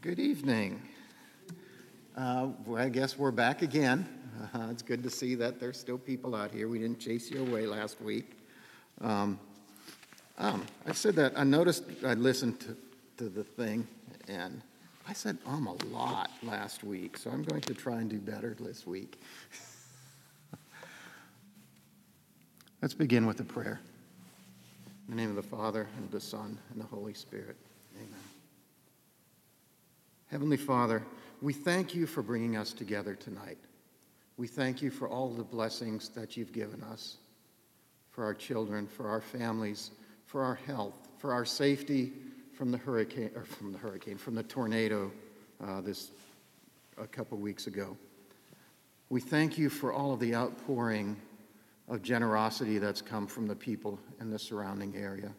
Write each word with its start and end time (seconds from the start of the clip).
Good 0.00 0.18
evening. 0.18 0.82
Uh, 2.16 2.48
well, 2.66 2.82
I 2.82 2.88
guess 2.88 3.16
we're 3.16 3.30
back 3.30 3.62
again. 3.62 4.08
Uh, 4.52 4.66
it's 4.70 4.82
good 4.82 5.04
to 5.04 5.10
see 5.10 5.36
that 5.36 5.60
there's 5.60 5.78
still 5.78 5.98
people 5.98 6.34
out 6.34 6.50
here. 6.50 6.68
We 6.68 6.80
didn't 6.80 6.98
chase 6.98 7.30
you 7.30 7.42
away 7.42 7.66
last 7.66 8.00
week. 8.00 8.38
Um, 9.00 9.38
um, 10.36 10.66
I 10.84 10.92
said 10.92 11.14
that, 11.14 11.38
I 11.38 11.44
noticed, 11.44 11.84
I 12.04 12.14
listened 12.14 12.58
to, 12.60 12.76
to 13.18 13.28
the 13.28 13.44
thing, 13.44 13.86
and 14.26 14.60
I 15.06 15.12
said 15.12 15.38
um 15.46 15.68
a 15.68 15.74
lot 15.86 16.30
last 16.42 16.82
week, 16.82 17.16
so 17.16 17.30
I'm 17.30 17.44
going 17.44 17.60
to 17.62 17.74
try 17.74 17.98
and 18.00 18.10
do 18.10 18.18
better 18.18 18.56
this 18.58 18.86
week. 18.86 19.20
Let's 22.82 22.94
begin 22.94 23.26
with 23.26 23.38
a 23.38 23.44
prayer. 23.44 23.80
In 25.08 25.14
the 25.14 25.22
name 25.22 25.30
of 25.30 25.36
the 25.36 25.42
Father, 25.42 25.86
and 25.96 26.10
the 26.10 26.20
Son, 26.20 26.58
and 26.72 26.80
the 26.80 26.86
Holy 26.86 27.14
Spirit. 27.14 27.56
Heavenly 30.34 30.56
Father, 30.56 31.00
we 31.42 31.52
thank 31.52 31.94
you 31.94 32.08
for 32.08 32.20
bringing 32.20 32.56
us 32.56 32.72
together 32.72 33.14
tonight. 33.14 33.56
We 34.36 34.48
thank 34.48 34.82
you 34.82 34.90
for 34.90 35.08
all 35.08 35.28
the 35.28 35.44
blessings 35.44 36.08
that 36.08 36.36
you've 36.36 36.52
given 36.52 36.82
us, 36.82 37.18
for 38.10 38.24
our 38.24 38.34
children, 38.34 38.88
for 38.88 39.08
our 39.08 39.20
families, 39.20 39.92
for 40.26 40.42
our 40.42 40.56
health, 40.56 41.06
for 41.18 41.32
our 41.32 41.44
safety 41.44 42.12
from 42.52 42.72
the 42.72 42.78
hurricane, 42.78 43.30
or 43.36 43.44
from 43.44 43.70
the 43.70 43.78
hurricane, 43.78 44.18
from 44.18 44.34
the 44.34 44.42
tornado 44.42 45.12
uh, 45.64 45.80
this 45.80 46.10
a 46.98 47.06
couple 47.06 47.38
weeks 47.38 47.68
ago. 47.68 47.96
We 49.10 49.20
thank 49.20 49.56
you 49.56 49.70
for 49.70 49.92
all 49.92 50.12
of 50.12 50.18
the 50.18 50.34
outpouring 50.34 51.16
of 51.88 52.02
generosity 52.02 52.78
that's 52.78 53.02
come 53.02 53.28
from 53.28 53.46
the 53.46 53.54
people 53.54 54.00
in 54.20 54.30
the 54.30 54.38
surrounding 54.40 54.96
area. 54.96 55.30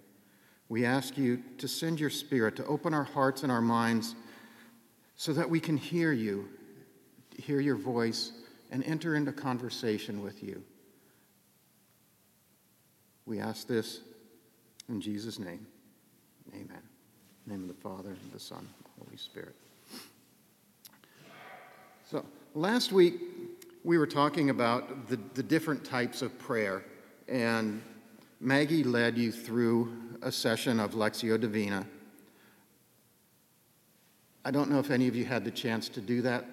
We 0.69 0.85
ask 0.85 1.17
you 1.17 1.43
to 1.57 1.67
send 1.67 1.99
your 1.99 2.09
spirit 2.09 2.55
to 2.55 2.65
open 2.65 2.93
our 2.93 3.03
hearts 3.03 3.43
and 3.43 3.51
our 3.51 3.61
minds 3.61 4.15
so 5.15 5.33
that 5.33 5.49
we 5.49 5.59
can 5.59 5.77
hear 5.77 6.11
you, 6.11 6.47
hear 7.37 7.59
your 7.59 7.75
voice, 7.75 8.31
and 8.71 8.83
enter 8.83 9.15
into 9.15 9.31
conversation 9.31 10.21
with 10.21 10.43
you. 10.43 10.63
We 13.25 13.39
ask 13.39 13.67
this 13.67 14.01
in 14.89 15.01
Jesus' 15.01 15.39
name. 15.39 15.65
Amen. 16.53 16.81
Name 17.47 17.61
of 17.61 17.67
the 17.67 17.81
Father, 17.81 18.09
and 18.09 18.31
the 18.31 18.39
Son, 18.39 18.59
and 18.59 18.67
the 18.83 19.05
Holy 19.05 19.17
Spirit. 19.17 19.55
So, 22.09 22.25
last 22.53 22.91
week 22.91 23.15
we 23.83 23.97
were 23.97 24.07
talking 24.07 24.49
about 24.49 25.07
the, 25.07 25.19
the 25.33 25.43
different 25.43 25.83
types 25.83 26.21
of 26.21 26.37
prayer, 26.39 26.83
and 27.27 27.81
Maggie 28.39 28.83
led 28.83 29.17
you 29.17 29.31
through 29.31 29.91
a 30.21 30.31
session 30.31 30.79
of 30.79 30.91
Lectio 30.91 31.39
Divina. 31.39 31.85
I 34.45 34.51
don't 34.51 34.69
know 34.69 34.77
if 34.77 34.91
any 34.91 35.07
of 35.07 35.15
you 35.15 35.25
had 35.25 35.43
the 35.43 35.49
chance 35.49 35.89
to 35.89 35.99
do 35.99 36.21
that, 36.21 36.45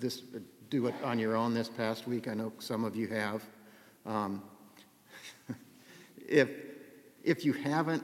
this, 0.00 0.22
do 0.68 0.88
it 0.88 0.94
on 1.04 1.16
your 1.16 1.36
own 1.36 1.54
this 1.54 1.68
past 1.68 2.08
week. 2.08 2.26
I 2.26 2.34
know 2.34 2.52
some 2.58 2.84
of 2.84 2.96
you 2.96 3.06
have. 3.06 3.44
Um, 4.04 4.42
if, 6.28 6.50
if 7.22 7.44
you 7.44 7.52
haven't, 7.52 8.02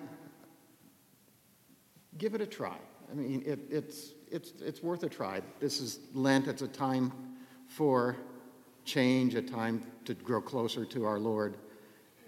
give 2.19 2.37
it 2.37 2.41
a 2.41 2.47
try. 2.47 2.77
I 3.11 3.15
mean, 3.15 3.43
it, 3.45 3.59
it's, 3.69 4.13
it's, 4.31 4.53
it's 4.61 4.81
worth 4.81 5.03
a 5.03 5.09
try. 5.09 5.41
This 5.59 5.81
is 5.81 5.99
Lent, 6.15 6.47
it's 6.47 6.63
a 6.63 6.69
time 6.69 7.13
for 7.67 8.17
change, 8.85 9.35
a 9.35 9.43
time 9.43 9.83
to 10.05 10.15
grow 10.15 10.41
closer 10.41 10.85
to 10.85 11.05
our 11.05 11.19
Lord. 11.19 11.57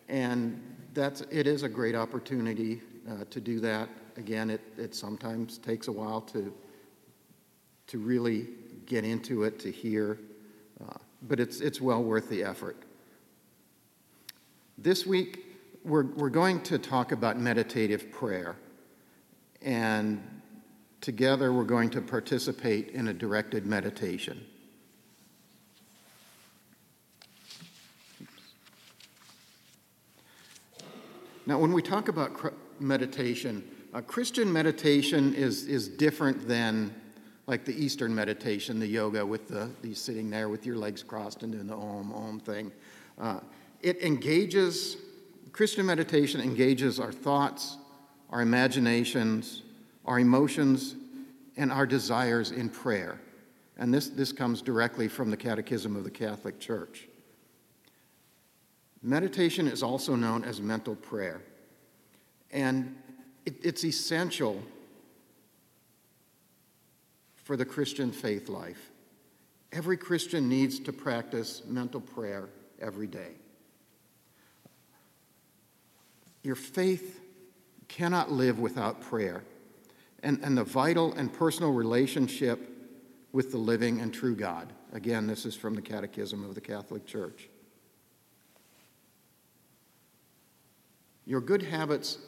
And 0.08 0.60
that's, 0.94 1.20
it 1.30 1.46
is 1.46 1.62
a 1.62 1.68
great 1.68 1.94
opportunity 1.94 2.82
uh, 3.08 3.24
to 3.30 3.40
do 3.40 3.60
that. 3.60 3.88
Again, 4.16 4.50
it, 4.50 4.62
it 4.76 4.96
sometimes 4.96 5.58
takes 5.58 5.86
a 5.86 5.92
while 5.92 6.20
to 6.22 6.52
to 7.88 7.98
really 7.98 8.48
get 8.86 9.04
into 9.04 9.44
it, 9.44 9.58
to 9.60 9.70
hear, 9.70 10.18
uh, 10.82 10.94
but 11.22 11.40
it's, 11.40 11.60
it's 11.60 11.80
well 11.80 12.02
worth 12.02 12.28
the 12.28 12.42
effort. 12.42 12.77
This 14.78 15.06
week, 15.06 15.45
we're, 15.84 16.05
we're 16.05 16.30
going 16.30 16.62
to 16.62 16.78
talk 16.78 17.12
about 17.12 17.39
meditative 17.39 18.11
prayer, 18.11 18.56
and 19.62 20.22
together 21.00 21.52
we're 21.52 21.64
going 21.64 21.90
to 21.90 22.00
participate 22.00 22.89
in 22.90 23.08
a 23.08 23.14
directed 23.14 23.67
meditation. 23.67 24.45
Now, 31.46 31.58
when 31.58 31.72
we 31.72 31.83
talk 31.83 32.08
about 32.08 32.55
meditation, 32.80 33.62
uh, 33.92 34.01
Christian 34.01 34.51
meditation 34.51 35.34
is, 35.34 35.66
is 35.66 35.89
different 35.89 36.48
than 36.48 36.95
like 37.46 37.64
the 37.64 37.74
Eastern 37.74 38.14
meditation, 38.14 38.78
the 38.78 38.86
yoga 38.86 39.24
with 39.24 39.48
the, 39.48 39.70
the 39.82 39.94
sitting 39.94 40.30
there 40.30 40.48
with 40.48 40.64
your 40.64 40.77
legs 40.77 41.02
crossed 41.02 41.42
and 41.42 41.52
doing 41.52 41.66
the 41.66 41.74
om, 41.74 42.12
om 42.12 42.40
thing. 42.40 42.72
Uh, 43.18 43.40
it 43.82 44.02
engages, 44.02 44.96
Christian 45.52 45.84
meditation 45.84 46.40
engages 46.40 46.98
our 46.98 47.12
thoughts, 47.12 47.77
our 48.30 48.40
imaginations, 48.40 49.62
our 50.06 50.18
emotions, 50.18 50.96
and 51.56 51.70
our 51.70 51.86
desires 51.86 52.50
in 52.50 52.68
prayer. 52.68 53.20
And 53.77 53.92
this, 53.92 54.08
this 54.08 54.33
comes 54.33 54.62
directly 54.62 55.08
from 55.08 55.30
the 55.30 55.36
Catechism 55.36 55.96
of 55.96 56.04
the 56.04 56.10
Catholic 56.10 56.58
Church. 56.60 57.08
Meditation 59.02 59.68
is 59.68 59.83
also 59.83 60.16
known 60.16 60.44
as 60.44 60.60
mental 60.60 60.94
prayer. 60.94 61.42
And 62.50 62.96
it, 63.44 63.56
it's 63.62 63.84
essential 63.84 64.62
for 67.44 67.56
the 67.56 67.64
Christian 67.64 68.10
faith 68.10 68.48
life. 68.48 68.90
Every 69.70 69.96
Christian 69.96 70.48
needs 70.48 70.80
to 70.80 70.92
practice 70.92 71.62
mental 71.66 72.00
prayer 72.00 72.48
every 72.80 73.06
day. 73.06 73.32
Your 76.42 76.54
faith 76.54 77.20
cannot 77.88 78.33
live 78.33 78.58
without 78.58 79.00
prayer 79.00 79.44
and, 80.22 80.40
and 80.42 80.56
the 80.56 80.64
vital 80.64 81.12
and 81.14 81.33
personal 81.33 81.72
relationship 81.72 82.70
with 83.33 83.50
the 83.50 83.58
living 83.58 84.00
and 84.00 84.12
true 84.12 84.34
God. 84.34 84.72
Again, 84.92 85.27
this 85.27 85.44
is 85.44 85.54
from 85.54 85.74
the 85.74 85.83
Catechism 85.83 86.44
of 86.44 86.54
the 86.54 86.60
Catholic 86.60 87.04
Church. 87.04 87.48
Your 91.27 91.40
good 91.40 91.62
habits, 91.62 92.18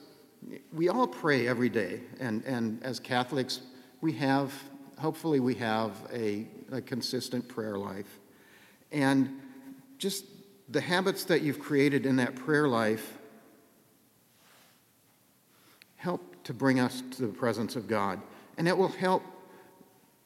we 0.73 0.89
all 0.89 1.07
pray 1.07 1.47
every 1.47 1.69
day, 1.69 2.01
and, 2.19 2.43
and 2.45 2.83
as 2.83 2.99
Catholics, 2.99 3.61
we 4.01 4.13
have 4.15 4.53
hopefully 4.99 5.41
we 5.41 5.55
have 5.55 5.93
a, 6.13 6.47
a 6.73 6.81
consistent 6.81 7.49
prayer 7.49 7.79
life. 7.79 8.19
And 8.93 9.41
just 9.99 10.25
the 10.69 10.81
habits 10.81 11.25
that 11.25 11.43
you've 11.43 11.61
created 11.61 12.07
in 12.07 12.17
that 12.17 12.35
prayer 12.35 12.69
life 12.69 13.19
help 15.97 16.45
to 16.45 16.55
bring 16.55 16.81
us 16.81 17.03
to 17.13 17.23
the 17.23 17.33
presence 17.33 17.77
of 17.77 17.89
God. 17.89 18.21
And 18.59 18.69
it 18.69 18.77
will 18.77 18.89
help 18.89 19.23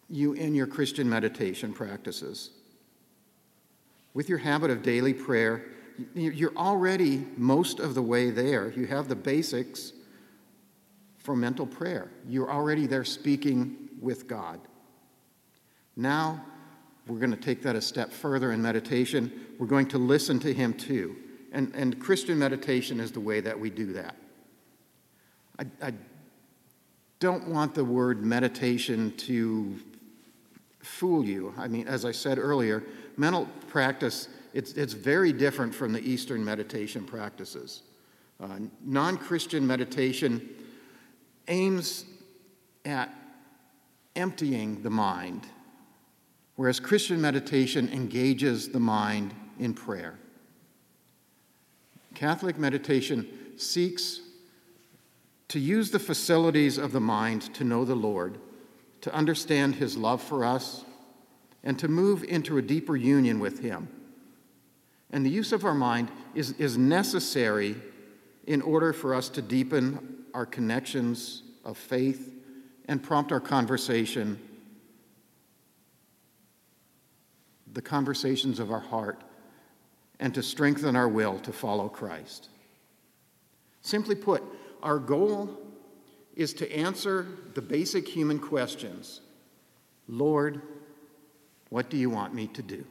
you 0.08 0.32
in 0.32 0.54
your 0.54 0.66
Christian 0.66 1.08
meditation 1.08 1.72
practices. 1.72 2.50
With 4.12 4.28
your 4.28 4.38
habit 4.38 4.70
of 4.70 4.82
daily 4.82 5.14
prayer, 5.14 5.64
you're 6.14 6.56
already 6.56 7.24
most 7.36 7.78
of 7.78 7.94
the 7.94 8.02
way 8.02 8.30
there. 8.30 8.70
You 8.70 8.86
have 8.86 9.08
the 9.08 9.16
basics 9.16 9.92
for 11.18 11.36
mental 11.36 11.66
prayer. 11.66 12.10
You're 12.28 12.50
already 12.50 12.86
there 12.86 13.04
speaking 13.04 13.89
with 14.00 14.26
God. 14.26 14.60
Now, 15.96 16.44
we're 17.06 17.18
going 17.18 17.32
to 17.32 17.36
take 17.36 17.62
that 17.62 17.76
a 17.76 17.80
step 17.80 18.12
further 18.12 18.52
in 18.52 18.62
meditation. 18.62 19.32
We're 19.58 19.66
going 19.66 19.88
to 19.88 19.98
listen 19.98 20.38
to 20.40 20.52
Him 20.52 20.74
too. 20.74 21.16
And, 21.52 21.74
and 21.74 21.98
Christian 21.98 22.38
meditation 22.38 23.00
is 23.00 23.10
the 23.12 23.20
way 23.20 23.40
that 23.40 23.58
we 23.58 23.70
do 23.70 23.92
that. 23.94 24.16
I, 25.58 25.88
I 25.88 25.92
don't 27.18 27.48
want 27.48 27.74
the 27.74 27.84
word 27.84 28.22
meditation 28.22 29.12
to 29.18 29.78
fool 30.78 31.24
you. 31.24 31.52
I 31.58 31.68
mean, 31.68 31.86
as 31.86 32.04
I 32.04 32.12
said 32.12 32.38
earlier, 32.38 32.84
mental 33.16 33.46
practice, 33.68 34.28
it's, 34.54 34.72
it's 34.72 34.94
very 34.94 35.32
different 35.32 35.74
from 35.74 35.92
the 35.92 36.00
Eastern 36.00 36.44
meditation 36.44 37.04
practices. 37.04 37.82
Uh, 38.40 38.58
non 38.82 39.18
Christian 39.18 39.66
meditation 39.66 40.48
aims 41.48 42.06
at 42.84 43.12
emptying 44.20 44.82
the 44.82 44.90
mind, 44.90 45.46
whereas 46.56 46.78
Christian 46.78 47.20
meditation 47.20 47.88
engages 47.92 48.68
the 48.68 48.80
mind 48.80 49.34
in 49.58 49.74
prayer. 49.74 50.18
Catholic 52.14 52.58
meditation 52.58 53.26
seeks 53.56 54.20
to 55.48 55.58
use 55.58 55.90
the 55.90 55.98
facilities 55.98 56.78
of 56.78 56.92
the 56.92 57.00
mind 57.00 57.52
to 57.54 57.64
know 57.64 57.84
the 57.84 57.94
Lord, 57.94 58.38
to 59.00 59.12
understand 59.14 59.76
his 59.76 59.96
love 59.96 60.22
for 60.22 60.44
us, 60.44 60.84
and 61.64 61.78
to 61.78 61.88
move 61.88 62.22
into 62.24 62.58
a 62.58 62.62
deeper 62.62 62.96
union 62.96 63.40
with 63.40 63.60
him. 63.60 63.88
And 65.10 65.24
the 65.26 65.30
use 65.30 65.52
of 65.52 65.64
our 65.64 65.74
mind 65.74 66.10
is, 66.34 66.52
is 66.52 66.78
necessary 66.78 67.74
in 68.46 68.62
order 68.62 68.92
for 68.92 69.14
us 69.14 69.28
to 69.30 69.42
deepen 69.42 70.24
our 70.34 70.46
connections 70.46 71.42
of 71.64 71.76
faith 71.76 72.39
and 72.90 73.00
prompt 73.00 73.30
our 73.30 73.38
conversation, 73.38 74.36
the 77.72 77.80
conversations 77.80 78.58
of 78.58 78.72
our 78.72 78.80
heart, 78.80 79.22
and 80.18 80.34
to 80.34 80.42
strengthen 80.42 80.96
our 80.96 81.08
will 81.08 81.38
to 81.38 81.52
follow 81.52 81.88
Christ. 81.88 82.48
Simply 83.80 84.16
put, 84.16 84.42
our 84.82 84.98
goal 84.98 85.56
is 86.34 86.52
to 86.54 86.70
answer 86.76 87.28
the 87.54 87.62
basic 87.62 88.08
human 88.08 88.40
questions 88.40 89.20
Lord, 90.08 90.60
what 91.68 91.90
do 91.90 91.96
you 91.96 92.10
want 92.10 92.34
me 92.34 92.48
to 92.48 92.62
do? 92.62 92.84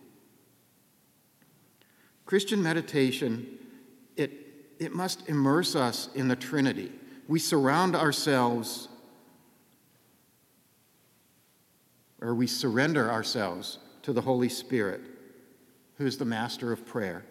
Christian 2.26 2.64
meditation, 2.64 3.46
it, 4.16 4.32
it 4.80 4.96
must 4.96 5.28
immerse 5.28 5.76
us 5.76 6.08
in 6.16 6.30
the 6.30 6.38
Trinity. 6.38 6.90
We 7.28 7.40
surround 7.40 7.98
ourselves 7.98 8.88
or 12.22 12.36
we 12.36 12.48
surrender 12.48 13.10
ourselves 13.10 13.80
to 14.04 14.14
the 14.14 14.22
Holy 14.22 14.50
Spirit, 14.50 15.02
who 15.98 16.06
is 16.06 16.18
the 16.18 16.26
master 16.26 16.72
of 16.72 16.86
prayer, 16.86 17.24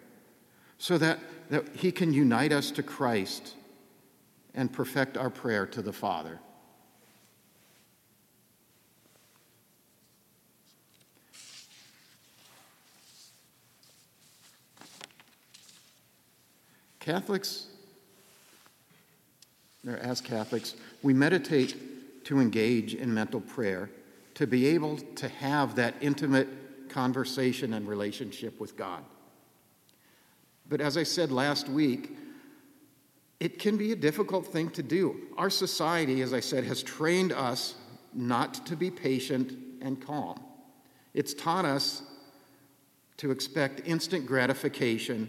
so 0.77 0.97
that, 0.97 1.19
that 1.49 1.67
he 1.75 1.91
can 1.91 2.13
unite 2.13 2.51
us 2.51 2.71
to 2.71 2.83
Christ 2.83 3.55
and 4.53 4.71
perfect 4.71 5.17
our 5.17 5.29
prayer 5.29 5.65
to 5.67 5.81
the 5.81 5.93
Father. 5.93 6.39
Catholics, 16.99 17.67
or 19.87 19.97
as 19.97 20.21
Catholics, 20.21 20.75
we 21.01 21.11
meditate 21.11 22.25
to 22.25 22.39
engage 22.39 22.93
in 22.93 23.11
mental 23.11 23.41
prayer, 23.41 23.89
to 24.39 24.47
be 24.47 24.67
able 24.67 24.95
to 24.95 25.27
have 25.27 25.75
that 25.75 25.93
intimate 25.99 26.47
conversation 26.87 27.73
and 27.73 27.85
relationship 27.85 28.57
with 28.57 28.77
God. 28.77 29.03
But 30.69 30.79
as 30.79 30.95
I 30.95 31.03
said 31.03 31.29
last 31.29 31.67
week, 31.67 32.15
it 33.41 33.59
can 33.59 33.75
be 33.75 33.91
a 33.91 33.97
difficult 33.97 34.47
thing 34.47 34.69
to 34.69 34.81
do. 34.81 35.27
Our 35.37 35.49
society, 35.49 36.21
as 36.21 36.31
I 36.31 36.39
said, 36.39 36.63
has 36.63 36.81
trained 36.81 37.33
us 37.33 37.75
not 38.13 38.65
to 38.67 38.77
be 38.77 38.89
patient 38.89 39.57
and 39.81 40.01
calm. 40.01 40.39
It's 41.13 41.33
taught 41.33 41.65
us 41.65 42.01
to 43.17 43.31
expect 43.31 43.81
instant 43.85 44.25
gratification. 44.25 45.27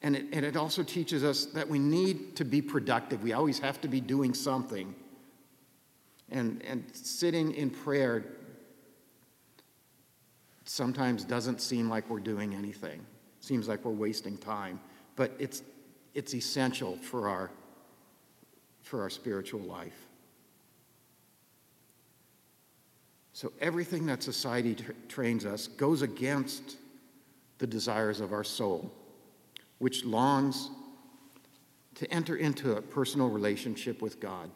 And 0.00 0.16
it, 0.16 0.24
and 0.32 0.42
it 0.42 0.56
also 0.56 0.82
teaches 0.82 1.22
us 1.22 1.44
that 1.44 1.68
we 1.68 1.78
need 1.78 2.34
to 2.36 2.46
be 2.46 2.62
productive. 2.62 3.22
We 3.22 3.34
always 3.34 3.58
have 3.58 3.78
to 3.82 3.88
be 3.88 4.00
doing 4.00 4.32
something. 4.32 4.94
And, 6.30 6.62
and 6.64 6.84
sitting 6.92 7.54
in 7.54 7.70
prayer 7.70 8.24
sometimes 10.64 11.24
doesn't 11.24 11.60
seem 11.60 11.88
like 11.88 12.08
we're 12.10 12.20
doing 12.20 12.54
anything. 12.54 13.00
Seems 13.40 13.68
like 13.68 13.84
we're 13.84 13.92
wasting 13.92 14.36
time. 14.36 14.80
But 15.16 15.32
it's 15.38 15.62
it's 16.18 16.34
essential 16.34 16.96
for 16.96 17.28
our, 17.28 17.48
for 18.82 19.02
our 19.02 19.08
spiritual 19.08 19.60
life. 19.60 20.06
So 23.32 23.52
everything 23.60 24.06
that 24.06 24.24
society 24.24 24.74
tra- 24.74 24.94
trains 25.06 25.46
us 25.46 25.68
goes 25.68 26.02
against 26.02 26.76
the 27.58 27.68
desires 27.68 28.20
of 28.20 28.32
our 28.32 28.42
soul, 28.42 28.92
which 29.78 30.04
longs 30.04 30.70
to 31.94 32.12
enter 32.12 32.34
into 32.34 32.72
a 32.72 32.82
personal 32.82 33.28
relationship 33.28 34.02
with 34.02 34.18
God. 34.18 34.50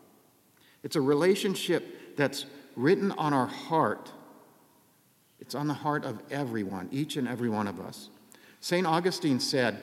It's 0.82 0.96
a 0.96 1.00
relationship 1.00 2.16
that's 2.16 2.46
written 2.76 3.12
on 3.12 3.32
our 3.32 3.46
heart. 3.46 4.10
It's 5.40 5.54
on 5.54 5.68
the 5.68 5.74
heart 5.74 6.04
of 6.04 6.22
everyone, 6.30 6.88
each 6.90 7.16
and 7.16 7.28
every 7.28 7.48
one 7.48 7.66
of 7.66 7.80
us. 7.80 8.08
St. 8.60 8.86
Augustine 8.86 9.40
said, 9.40 9.82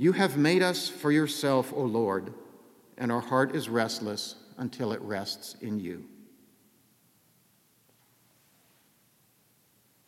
you 0.00 0.12
have 0.12 0.38
made 0.38 0.62
us 0.62 0.88
for 0.88 1.12
yourself, 1.12 1.74
O 1.74 1.82
Lord, 1.82 2.32
and 2.96 3.12
our 3.12 3.20
heart 3.20 3.54
is 3.54 3.68
restless 3.68 4.36
until 4.56 4.92
it 4.92 5.00
rests 5.02 5.56
in 5.60 5.78
you. 5.78 6.06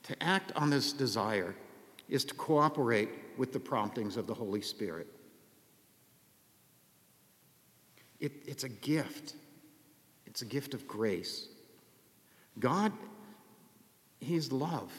To 0.05 0.23
act 0.23 0.51
on 0.57 0.71
this 0.71 0.95
desire 0.95 1.55
is 2.09 2.25
to 2.25 2.35
cooperate 2.35 3.11
with 3.37 3.53
the 3.53 3.61
promptings 3.61 4.17
of 4.17 4.27
the 4.27 4.33
Holy 4.33 4.63
Spirit. 4.63 5.09
It, 8.19 8.33
it's 8.47 8.65
a 8.65 8.71
gift, 8.71 9.35
it's 10.33 10.41
a 10.41 10.47
gift 10.47 10.73
of 10.73 10.89
grace. 10.89 11.47
God, 12.59 12.91
He's 14.19 14.51
love, 14.51 14.91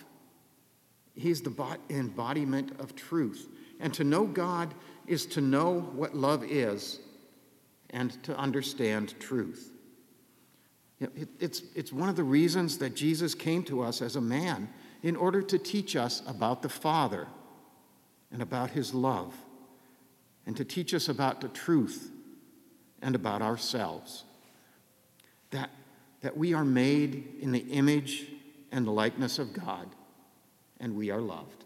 He's 1.16 1.42
the 1.42 1.80
embodiment 1.90 2.80
of 2.80 2.96
truth. 2.96 3.50
And 3.80 3.92
to 3.96 4.04
know 4.04 4.28
God 4.28 4.76
is 5.08 5.26
to 5.26 5.42
know 5.42 5.80
what 5.96 6.16
love 6.16 6.44
is 6.44 7.00
and 7.90 8.22
to 8.24 8.38
understand 8.38 9.20
truth. 9.20 9.72
It's, 11.00 11.64
it's 11.76 11.92
one 11.92 12.10
of 12.10 12.16
the 12.16 12.24
reasons 12.24 12.78
that 12.78 12.96
Jesus 12.96 13.34
came 13.34 13.64
to 13.64 13.82
us 13.82 14.04
as 14.04 14.16
a 14.16 14.22
man 14.22 14.70
in 15.02 15.16
order 15.16 15.42
to 15.42 15.58
teach 15.58 15.96
us 15.96 16.22
about 16.28 16.62
the 16.62 16.70
Father 16.70 17.28
and 18.32 18.44
about 18.44 18.70
his 18.70 18.94
love 18.94 19.34
and 20.46 20.56
to 20.58 20.64
teach 20.64 20.94
us 20.94 21.10
about 21.10 21.42
the 21.42 21.50
truth 21.50 22.12
and 23.02 23.16
about 23.16 23.42
ourselves. 23.42 24.26
That, 25.54 25.72
that 26.22 26.38
we 26.38 26.54
are 26.54 26.64
made 26.64 27.38
in 27.40 27.52
the 27.52 27.60
image 27.72 28.28
and 28.72 28.86
the 28.86 28.92
likeness 28.92 29.40
of 29.40 29.54
God 29.54 29.88
and 30.80 30.96
we 30.96 31.10
are 31.10 31.22
loved 31.22 31.64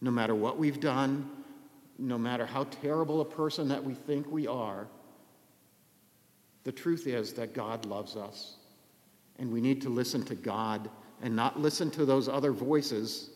no 0.00 0.10
matter 0.10 0.34
what 0.34 0.58
we've 0.58 0.80
done, 0.80 1.28
no 1.98 2.18
matter 2.18 2.46
how 2.46 2.64
terrible 2.64 3.20
a 3.20 3.24
person 3.24 3.68
that 3.68 3.82
we 3.82 3.94
think 3.94 4.30
we 4.30 4.46
are, 4.46 4.86
the 6.64 6.72
truth 6.72 7.06
is 7.06 7.32
that 7.34 7.54
God 7.54 7.86
loves 7.86 8.16
us. 8.16 8.56
And 9.38 9.52
we 9.52 9.60
need 9.60 9.82
to 9.82 9.88
listen 9.88 10.22
to 10.24 10.34
God 10.34 10.88
and 11.22 11.34
not 11.34 11.60
listen 11.60 11.90
to 11.92 12.04
those 12.04 12.28
other 12.28 12.52
voices 12.52 13.30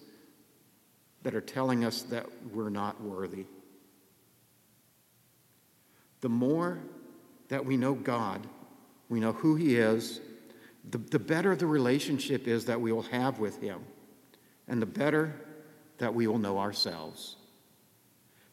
that 1.22 1.34
are 1.34 1.40
telling 1.40 1.84
us 1.84 2.02
that 2.02 2.26
we're 2.52 2.70
not 2.70 3.00
worthy. 3.02 3.46
The 6.20 6.28
more 6.28 6.78
that 7.48 7.64
we 7.64 7.76
know 7.76 7.94
God, 7.94 8.46
we 9.10 9.20
know 9.20 9.32
who 9.32 9.56
He 9.56 9.76
is, 9.76 10.20
the, 10.88 10.96
the 10.96 11.18
better 11.18 11.54
the 11.54 11.66
relationship 11.66 12.48
is 12.48 12.64
that 12.64 12.80
we 12.80 12.92
will 12.92 13.02
have 13.02 13.38
with 13.38 13.60
Him. 13.60 13.80
And 14.66 14.80
the 14.80 14.86
better 14.86 15.34
that 15.98 16.14
we 16.14 16.26
will 16.26 16.38
know 16.38 16.58
ourselves. 16.58 17.36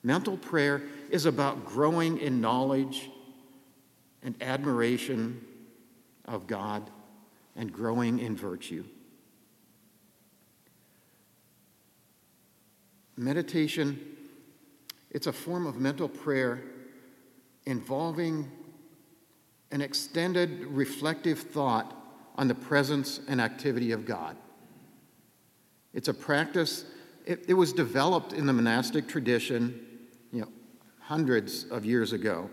Mental 0.03 0.35
prayer 0.35 0.81
is 1.09 1.25
about 1.25 1.65
growing 1.65 2.17
in 2.17 2.41
knowledge 2.41 3.09
and 4.23 4.35
admiration 4.41 5.45
of 6.25 6.47
God 6.47 6.89
and 7.55 7.71
growing 7.71 8.19
in 8.19 8.35
virtue. 8.35 8.83
Meditation, 13.15 13.99
it's 15.11 15.27
a 15.27 15.33
form 15.33 15.65
of 15.65 15.77
mental 15.77 16.09
prayer 16.09 16.61
involving 17.65 18.51
an 19.71 19.81
extended 19.81 20.65
reflective 20.65 21.39
thought 21.39 21.93
on 22.35 22.47
the 22.47 22.55
presence 22.55 23.19
and 23.27 23.41
activity 23.41 23.91
of 23.91 24.05
God. 24.05 24.37
It's 25.93 26.07
a 26.07 26.13
practice 26.13 26.85
it, 27.27 27.43
it 27.49 27.53
was 27.53 27.73
developed 27.73 28.31
in 28.31 28.45
the 28.45 28.53
monastic 28.53 29.05
tradition, 29.05 29.85
you 30.31 30.41
know, 30.41 30.47
hundreds 31.01 31.65
of 31.65 31.85
years 31.85 32.13
ago. 32.13 32.49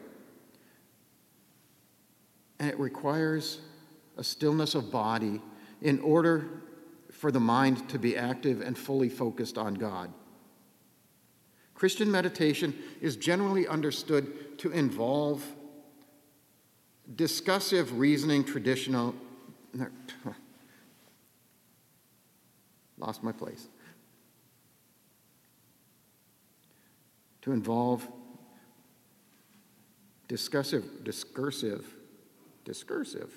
And 2.59 2.68
it 2.68 2.78
requires 2.78 3.61
a 4.16 4.25
stillness 4.25 4.75
of 4.75 4.90
body 4.90 5.40
in 5.80 6.00
order 6.00 6.49
for 7.12 7.30
the 7.30 7.40
mind 7.40 7.88
to 7.90 7.99
be 8.00 8.16
active 8.16 8.62
and 8.62 8.76
fully 8.76 9.09
focused 9.09 9.59
on 9.59 9.75
God. 9.75 10.12
Christian 11.75 12.11
meditation 12.11 12.75
is 13.00 13.16
generally 13.16 13.68
understood 13.68 14.59
to 14.59 14.73
involve 14.73 15.44
discussive 17.15 17.89
reasoning, 17.93 18.45
traditional. 18.45 19.15
Lost 22.99 23.23
my 23.23 23.33
place. 23.33 23.69
to 27.45 27.53
involve 27.53 28.09
discursive, 30.29 31.05
discursive, 31.05 31.85
discursive 32.65 33.31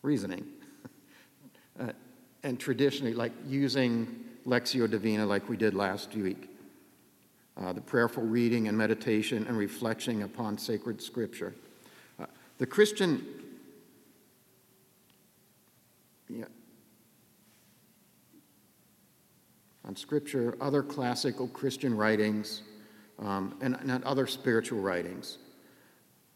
reasoning. 0.00 0.46
uh, 1.80 1.92
and 2.42 2.58
traditionally, 2.58 3.12
like 3.12 3.32
using 3.46 4.24
Lectio 4.46 4.90
Divina, 4.90 5.26
like 5.26 5.46
we 5.50 5.58
did 5.58 5.74
last 5.74 6.14
week, 6.14 6.48
uh, 7.58 7.74
the 7.74 7.82
prayerful 7.82 8.22
reading 8.22 8.66
and 8.66 8.78
meditation 8.78 9.44
and 9.46 9.58
reflection 9.58 10.22
upon 10.22 10.56
sacred 10.56 11.02
scripture. 11.02 11.52
The 12.58 12.66
Christian, 12.66 13.24
yeah, 16.28 16.44
on 19.84 19.94
Scripture, 19.94 20.56
other 20.60 20.82
classical 20.82 21.46
Christian 21.46 21.96
writings, 21.96 22.62
um, 23.20 23.56
and, 23.60 23.76
and, 23.80 24.04
other 24.04 24.26
spiritual 24.26 24.80
writings. 24.80 25.38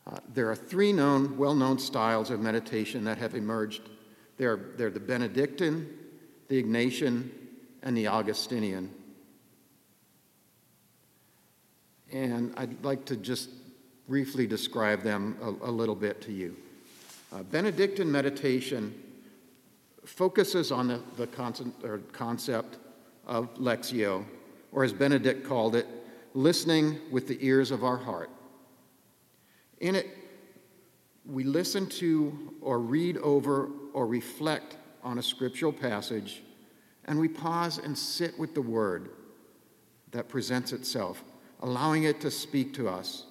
Uh, 0.07 0.19
there 0.33 0.49
are 0.50 0.57
three 0.57 0.93
known, 0.93 1.37
well 1.37 1.55
known 1.55 1.79
styles 1.79 2.31
of 2.31 2.41
meditation 2.41 3.05
that 3.05 3.19
have 3.19 3.35
emerged. 3.35 3.83
They're, 4.37 4.61
they're 4.76 4.91
the 4.91 5.00
Benedictine, 5.00 5.88
the 6.49 6.62
Ignatian, 6.62 7.31
and 7.83 7.97
the 7.97 8.07
Augustinian. 8.07 8.93
And 12.12 12.52
I'd 12.57 12.85
like 12.85 13.07
to 13.07 13.17
just 13.17 13.49
briefly 14.12 14.47
describe 14.47 15.02
them 15.02 15.35
a, 15.40 15.71
a 15.71 15.73
little 15.73 15.95
bit 15.95 16.21
to 16.21 16.33
you. 16.33 16.54
Uh, 17.33 17.42
Benedictine 17.45 18.12
meditation 18.12 18.95
focuses 20.04 20.71
on 20.71 20.87
the, 20.87 21.00
the 21.16 21.26
concept, 21.28 22.12
concept 22.12 22.76
of 23.26 23.54
lectio, 23.54 24.23
or 24.71 24.85
as 24.85 24.92
Benedict 24.92 25.49
called 25.49 25.75
it, 25.75 25.87
listening 26.35 26.99
with 27.11 27.26
the 27.26 27.38
ears 27.40 27.71
of 27.71 27.85
our 27.85 27.97
heart. 27.97 28.28
In 29.81 29.95
it, 29.95 30.09
we 31.25 31.45
listen 31.45 31.87
to 31.87 32.52
or 32.61 32.81
read 32.81 33.16
over 33.16 33.71
or 33.95 34.07
reflect 34.07 34.76
on 35.02 35.16
a 35.16 35.23
scriptural 35.23 35.73
passage, 35.73 36.42
and 37.07 37.19
we 37.19 37.28
pause 37.28 37.78
and 37.78 37.97
sit 37.97 38.38
with 38.38 38.52
the 38.52 38.61
word 38.61 39.09
that 40.11 40.28
presents 40.28 40.75
itself, 40.75 41.25
allowing 41.62 42.02
it 42.02 42.21
to 42.21 42.31
speak 42.31 42.75
to 42.75 42.90
us. 42.90 43.25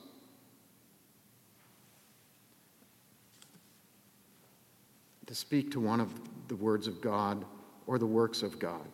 To 5.32 5.36
speak 5.38 5.72
to 5.72 5.80
one 5.80 6.02
of 6.02 6.14
the 6.50 6.58
words 6.58 6.88
of 6.88 7.00
God 7.00 7.46
or 7.88 7.98
the 7.98 8.06
works 8.06 8.44
of 8.44 8.60
God. 8.60 8.86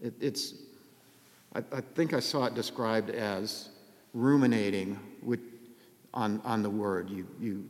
It, 0.00 0.14
it's, 0.20 0.54
I, 1.52 1.64
I, 1.72 1.80
think 1.80 2.14
I 2.14 2.20
saw 2.20 2.44
it 2.44 2.54
described 2.54 3.10
as 3.10 3.70
ruminating 4.14 4.96
with, 5.20 5.40
on, 6.14 6.40
on 6.44 6.62
the 6.62 6.70
word. 6.70 7.10
You, 7.10 7.26
you, 7.40 7.68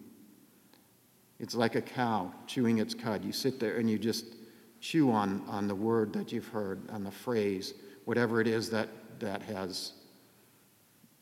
it's 1.41 1.55
like 1.55 1.77
a 1.77 1.81
cow 1.81 2.31
chewing 2.47 2.77
its 2.77 2.93
cud. 2.93 3.25
You 3.25 3.33
sit 3.33 3.59
there 3.59 3.79
and 3.79 3.89
you 3.89 3.99
just 3.99 4.27
chew 4.83 5.11
on, 5.11 5.43
on 5.49 5.67
the 5.67 5.75
word 5.75 6.13
that 6.13 6.33
you've 6.33 6.49
heard, 6.49 6.83
on 6.91 7.05
the 7.05 7.11
phrase, 7.11 7.73
whatever 8.05 8.43
it 8.43 8.49
is 8.49 8.69
that, 8.69 8.91
that 9.19 9.41
has 9.41 9.95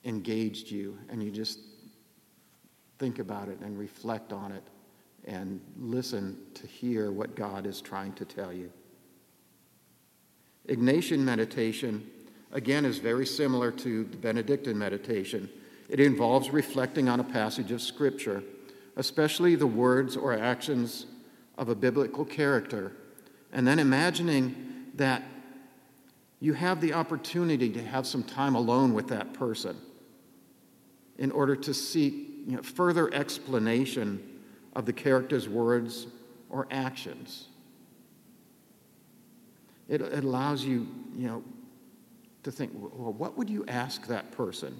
engaged 0.05 0.69
you, 0.69 0.99
and 1.09 1.23
you 1.23 1.31
just 1.31 1.61
think 2.99 3.21
about 3.21 3.49
it 3.49 3.61
and 3.61 3.79
reflect 3.79 4.33
on 4.33 4.51
it 4.51 4.65
and 5.27 5.61
listen 5.79 6.39
to 6.55 6.67
hear 6.67 7.11
what 7.11 7.35
God 7.35 7.67
is 7.67 7.81
trying 7.81 8.13
to 8.15 8.25
tell 8.25 8.53
you. 8.53 8.71
Ignatian 10.69 11.21
meditation, 11.21 12.07
again, 12.53 12.85
is 12.85 12.99
very 12.99 13.27
similar 13.27 13.71
to 13.71 14.05
the 14.05 14.17
Benedictine 14.17 14.79
meditation. 14.79 15.49
It 15.89 16.01
involves 16.01 16.51
reflecting 16.51 17.09
on 17.09 17.21
a 17.21 17.25
passage 17.25 17.71
of 17.71 17.83
Scripture, 17.83 18.43
especially 18.97 19.55
the 19.55 19.67
words 19.67 20.17
or 20.17 20.33
actions 20.33 21.07
of 21.59 21.69
a 21.69 21.75
biblical 21.75 22.25
character, 22.25 22.93
and 23.53 23.67
then 23.67 23.79
imagining 23.79 24.91
that 24.95 25.23
you 26.41 26.55
have 26.55 26.81
the 26.81 26.93
opportunity 26.93 27.71
to 27.71 27.83
have 27.83 28.07
some 28.07 28.23
time 28.23 28.55
alone 28.55 28.93
with 28.93 29.09
that 29.09 29.33
person 29.35 29.77
in 31.19 31.31
order 31.31 31.57
to 31.57 31.73
seek 31.73 32.13
you 32.47 32.57
know, 32.57 32.63
further 32.63 33.13
explanation 33.15 34.34
of 34.75 34.87
the 34.87 34.93
character's 34.93 35.49
words 35.49 36.07
or 36.51 36.67
actions. 36.71 37.49
It, 39.89 40.01
it 40.01 40.25
allows 40.25 40.65
you, 40.65 40.87
you 41.17 41.29
know, 41.29 41.43
to 42.43 42.51
think, 42.51 42.73
well, 42.75 43.13
what 43.13 43.37
would 43.37 43.51
you 43.51 43.65
ask 43.69 44.07
that 44.07 44.33
person? 44.33 44.79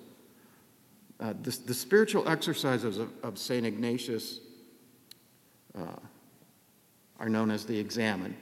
Uh, 1.21 1.33
the, 1.43 1.57
the, 1.67 1.75
spiritual 1.75 2.29
exercises 2.29 2.99
of, 2.99 3.11
of 3.23 3.39
St. 3.39 3.65
Ignatius 3.65 4.41
uh, 5.79 5.97
are 7.21 7.29
known 7.29 7.51
as 7.51 7.65
the 7.65 7.79
Examen, 7.79 8.37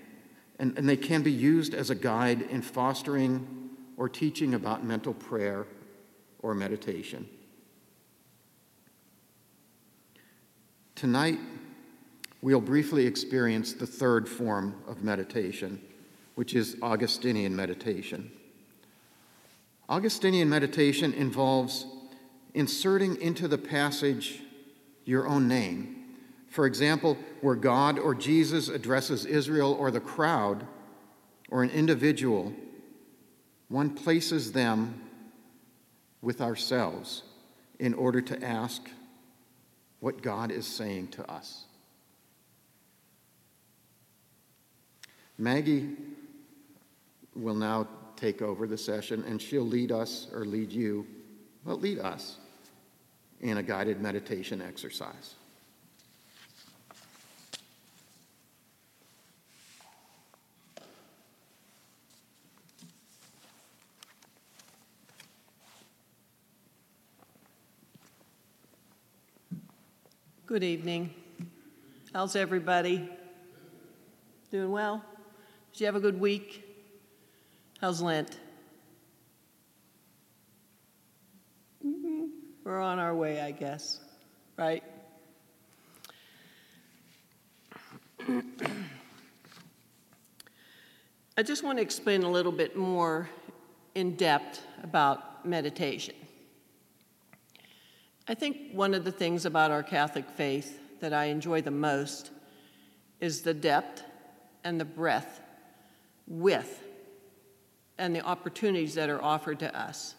and, 0.59 0.77
and 0.79 0.89
they 0.89 0.97
can 0.97 1.23
be 1.23 1.31
used 1.31 1.75
as 1.75 1.91
a 1.91 1.95
guide 1.95 2.43
in 2.43 2.63
fostering 2.63 3.71
or 3.97 4.09
teaching 4.09 4.55
about 4.55 4.85
mental 4.85 5.13
prayer 5.15 5.67
or 6.41 6.55
meditation. 6.55 7.29
Tonight, 11.03 11.41
we'll 12.43 12.61
briefly 12.61 13.09
experience 13.09 13.73
the 13.73 13.89
third 13.89 14.29
form 14.29 14.77
of 14.87 15.03
meditation 15.03 15.81
which 16.37 16.55
is 16.55 16.77
Augustinian 16.81 17.57
meditation. 17.57 18.31
Augustinian 19.89 20.49
meditation 20.49 21.13
involves 21.13 21.87
inserting 22.55 23.21
into 23.21 23.49
the 23.49 23.59
passage 23.59 24.43
your 25.05 25.27
own 25.27 25.49
name. 25.49 26.05
For 26.49 26.67
example, 26.67 27.19
where 27.41 27.57
God 27.57 27.99
or 27.99 28.15
Jesus 28.15 28.69
addresses 28.69 29.27
Israel 29.27 29.73
or 29.73 29.91
the 29.91 29.99
crowd 29.99 30.65
or 31.51 31.65
an 31.65 31.71
individual, 31.71 32.53
one 33.67 33.91
places 33.91 34.53
them 34.53 35.03
with 36.21 36.41
ourselves 36.41 37.25
in 37.81 37.93
order 37.93 38.21
to 38.21 38.41
ask 38.45 38.89
what 40.03 40.21
God 40.21 40.51
is 40.51 40.67
saying 40.67 41.07
to 41.07 41.31
us. 41.31 41.63
Maggie 45.39 45.91
will 47.37 47.55
now 47.55 47.87
take 48.17 48.43
over 48.43 48.67
the 48.67 48.77
session 48.77 49.23
and 49.29 49.41
she'll 49.41 49.63
lead 49.63 49.93
us 49.93 50.27
or 50.33 50.45
lead 50.45 50.73
you, 50.73 51.07
but 51.65 51.81
lead 51.81 52.01
us 52.01 52.39
in 53.41 53.59
a 53.59 53.63
guided 53.63 54.01
meditation 54.01 54.61
exercise. 54.61 55.37
Good 70.53 70.65
evening. 70.65 71.15
How's 72.13 72.37
everybody? 72.37 73.09
Doing 74.51 74.71
well? 74.71 75.03
Did 75.73 75.81
you 75.81 75.87
have 75.87 75.97
a 75.97 76.01
good 76.01 76.21
week? 76.21 76.63
How's 77.81 78.03
Lent? 78.03 78.39
Mm-hmm. 81.83 82.25
We're 82.65 82.83
on 82.83 82.99
our 82.99 83.15
way, 83.15 83.41
I 83.41 83.51
guess, 83.51 84.01
right? 84.59 84.85
I 91.39 91.43
just 91.43 91.65
want 91.65 91.79
to 91.79 91.83
explain 91.83 92.25
a 92.25 92.31
little 92.31 92.53
bit 92.53 92.77
more 92.77 93.31
in 93.95 94.17
depth 94.17 94.61
about 94.83 95.47
meditation. 95.47 96.15
I 98.33 98.35
think 98.35 98.73
one 98.73 98.95
of 98.95 99.05
the 99.05 99.13
things 99.13 99.45
about 99.45 99.71
our 99.71 99.83
Catholic 99.83 100.25
faith 100.27 100.81
that 101.01 101.13
I 101.13 101.27
enjoy 101.27 101.61
the 101.61 101.71
most 101.71 102.31
is 103.21 103.43
the 103.43 103.53
depth 103.53 104.05
and 104.65 104.81
the 104.81 104.87
breadth 104.87 105.43
with 106.27 106.83
and 107.99 108.17
the 108.17 108.23
opportunities 108.23 108.95
that 108.95 109.11
are 109.11 109.23
offered 109.23 109.59
to 109.59 109.79
us. 109.79 110.15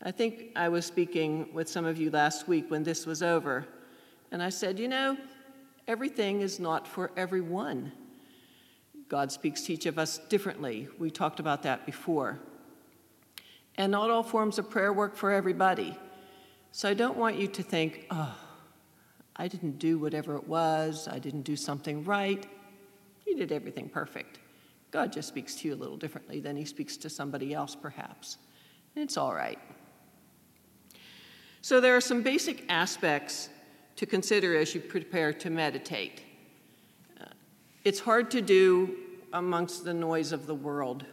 I 0.00 0.12
think 0.12 0.52
I 0.54 0.68
was 0.68 0.86
speaking 0.86 1.52
with 1.52 1.68
some 1.68 1.84
of 1.84 1.98
you 1.98 2.12
last 2.12 2.46
week 2.46 2.70
when 2.70 2.84
this 2.84 3.04
was 3.04 3.20
over, 3.20 3.66
and 4.30 4.40
I 4.40 4.50
said, 4.50 4.78
you 4.78 4.86
know, 4.86 5.16
everything 5.88 6.42
is 6.42 6.60
not 6.60 6.86
for 6.86 7.10
everyone. 7.16 7.90
God 9.08 9.32
speaks 9.32 9.62
to 9.62 9.72
each 9.72 9.86
of 9.86 9.98
us 9.98 10.18
differently. 10.18 10.86
We 11.00 11.10
talked 11.10 11.40
about 11.40 11.64
that 11.64 11.84
before. 11.84 12.38
And 13.74 13.90
not 13.90 14.08
all 14.08 14.22
forms 14.22 14.60
of 14.60 14.70
prayer 14.70 14.92
work 14.92 15.16
for 15.16 15.32
everybody. 15.32 15.98
So 16.72 16.88
I 16.88 16.94
don't 16.94 17.16
want 17.16 17.36
you 17.36 17.48
to 17.48 17.62
think, 17.62 18.06
oh, 18.10 18.34
I 19.36 19.48
didn't 19.48 19.78
do 19.78 19.98
whatever 19.98 20.36
it 20.36 20.46
was, 20.46 21.08
I 21.08 21.18
didn't 21.18 21.42
do 21.42 21.56
something 21.56 22.04
right. 22.04 22.46
You 23.26 23.36
did 23.36 23.52
everything 23.52 23.88
perfect. 23.88 24.38
God 24.90 25.12
just 25.12 25.28
speaks 25.28 25.54
to 25.56 25.68
you 25.68 25.74
a 25.74 25.76
little 25.76 25.96
differently 25.96 26.40
than 26.40 26.56
he 26.56 26.64
speaks 26.64 26.96
to 26.98 27.10
somebody 27.10 27.54
else, 27.54 27.74
perhaps. 27.74 28.38
And 28.94 29.04
it's 29.04 29.16
all 29.16 29.34
right. 29.34 29.58
So, 31.62 31.80
there 31.80 31.96
are 31.96 32.00
some 32.00 32.22
basic 32.22 32.64
aspects 32.68 33.50
to 33.96 34.06
consider 34.06 34.56
as 34.56 34.74
you 34.74 34.80
prepare 34.80 35.32
to 35.34 35.50
meditate. 35.50 36.22
Uh, 37.20 37.26
it's 37.84 38.00
hard 38.00 38.30
to 38.30 38.40
do 38.40 38.96
amongst 39.32 39.84
the 39.84 39.94
noise 39.94 40.32
of 40.32 40.46
the 40.46 40.54
world. 40.54 41.04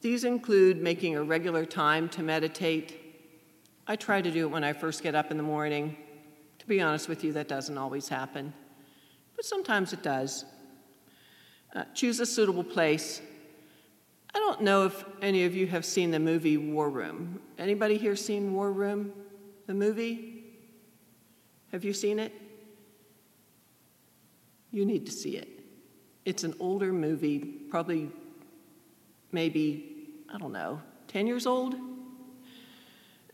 These 0.00 0.24
include 0.24 0.80
making 0.80 1.16
a 1.16 1.22
regular 1.22 1.64
time 1.64 2.08
to 2.10 2.22
meditate. 2.22 3.05
I 3.88 3.94
try 3.94 4.20
to 4.20 4.30
do 4.30 4.46
it 4.46 4.50
when 4.50 4.64
I 4.64 4.72
first 4.72 5.02
get 5.02 5.14
up 5.14 5.30
in 5.30 5.36
the 5.36 5.42
morning. 5.42 5.96
To 6.58 6.66
be 6.66 6.80
honest 6.80 7.08
with 7.08 7.22
you, 7.22 7.32
that 7.34 7.46
doesn't 7.46 7.78
always 7.78 8.08
happen, 8.08 8.52
but 9.36 9.44
sometimes 9.44 9.92
it 9.92 10.02
does. 10.02 10.44
Uh, 11.74 11.84
choose 11.94 12.18
a 12.18 12.26
suitable 12.26 12.64
place. 12.64 13.20
I 14.34 14.38
don't 14.38 14.62
know 14.62 14.86
if 14.86 15.04
any 15.22 15.44
of 15.44 15.54
you 15.54 15.66
have 15.68 15.84
seen 15.84 16.10
the 16.10 16.18
movie 16.18 16.56
War 16.56 16.90
Room. 16.90 17.40
Anybody 17.58 17.96
here 17.96 18.16
seen 18.16 18.52
War 18.52 18.72
Room, 18.72 19.12
the 19.66 19.74
movie? 19.74 20.44
Have 21.70 21.84
you 21.84 21.92
seen 21.92 22.18
it? 22.18 22.32
You 24.72 24.84
need 24.84 25.06
to 25.06 25.12
see 25.12 25.36
it. 25.36 25.48
It's 26.24 26.42
an 26.42 26.54
older 26.58 26.92
movie, 26.92 27.38
probably 27.70 28.10
maybe, 29.30 30.08
I 30.32 30.38
don't 30.38 30.52
know, 30.52 30.80
10 31.08 31.26
years 31.26 31.46
old? 31.46 31.76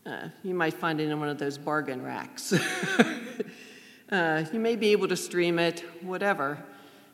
Uh, 0.05 0.27
you 0.43 0.53
might 0.53 0.73
find 0.73 0.99
it 0.99 1.09
in 1.09 1.19
one 1.19 1.29
of 1.29 1.37
those 1.37 1.57
bargain 1.57 2.01
racks. 2.01 2.53
uh, 4.11 4.45
you 4.51 4.59
may 4.59 4.75
be 4.75 4.91
able 4.91 5.07
to 5.07 5.15
stream 5.15 5.57
it, 5.59 5.83
whatever, 6.01 6.61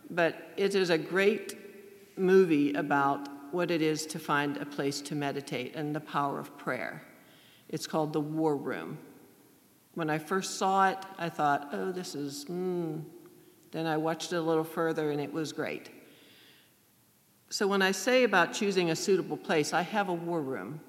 but 0.09 0.53
it 0.57 0.73
is 0.73 0.89
a 0.89 0.97
great 0.97 1.55
movie 2.17 2.73
about 2.73 3.27
what 3.53 3.69
it 3.69 3.81
is 3.81 4.05
to 4.07 4.19
find 4.19 4.57
a 4.57 4.65
place 4.65 5.01
to 5.01 5.15
meditate 5.15 5.75
and 5.75 5.95
the 5.95 5.99
power 5.99 6.39
of 6.39 6.57
prayer. 6.57 7.03
It's 7.67 7.85
called 7.85 8.11
The 8.13 8.19
War 8.19 8.55
Room. 8.55 8.97
When 9.93 10.09
I 10.09 10.17
first 10.17 10.57
saw 10.57 10.89
it, 10.89 10.97
I 11.17 11.29
thought, 11.29 11.69
oh, 11.71 11.91
this 11.91 12.15
is, 12.15 12.45
mm. 12.45 13.03
Then 13.71 13.85
I 13.85 13.97
watched 13.97 14.33
it 14.33 14.37
a 14.37 14.41
little 14.41 14.63
further 14.63 15.11
and 15.11 15.21
it 15.21 15.31
was 15.31 15.53
great. 15.53 15.89
So 17.51 17.67
when 17.67 17.81
I 17.81 17.91
say 17.91 18.23
about 18.23 18.53
choosing 18.53 18.89
a 18.89 18.95
suitable 18.95 19.37
place, 19.37 19.73
I 19.73 19.81
have 19.81 20.09
a 20.09 20.13
war 20.13 20.41
room. 20.41 20.81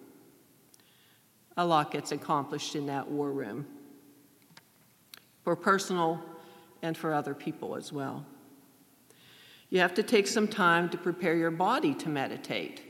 A 1.60 1.66
lot 1.66 1.90
gets 1.90 2.10
accomplished 2.10 2.74
in 2.74 2.86
that 2.86 3.10
war 3.10 3.30
room 3.30 3.66
for 5.44 5.54
personal 5.54 6.18
and 6.80 6.96
for 6.96 7.12
other 7.12 7.34
people 7.34 7.76
as 7.76 7.92
well. 7.92 8.24
You 9.68 9.80
have 9.80 9.92
to 9.96 10.02
take 10.02 10.26
some 10.26 10.48
time 10.48 10.88
to 10.88 10.96
prepare 10.96 11.36
your 11.36 11.50
body 11.50 11.92
to 11.96 12.08
meditate, 12.08 12.80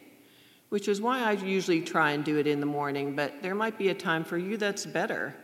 which 0.69 0.87
is 0.87 1.01
why 1.01 1.19
I 1.19 1.33
usually 1.33 1.81
try 1.81 2.13
and 2.13 2.25
do 2.25 2.39
it 2.39 2.47
in 2.47 2.61
the 2.61 2.67
morning, 2.67 3.17
but 3.17 3.43
there 3.43 3.57
might 3.57 3.77
be 3.77 3.89
a 3.89 3.95
time 3.95 4.23
for 4.23 4.39
you 4.39 4.57
that's 4.57 4.87
better. 4.87 5.35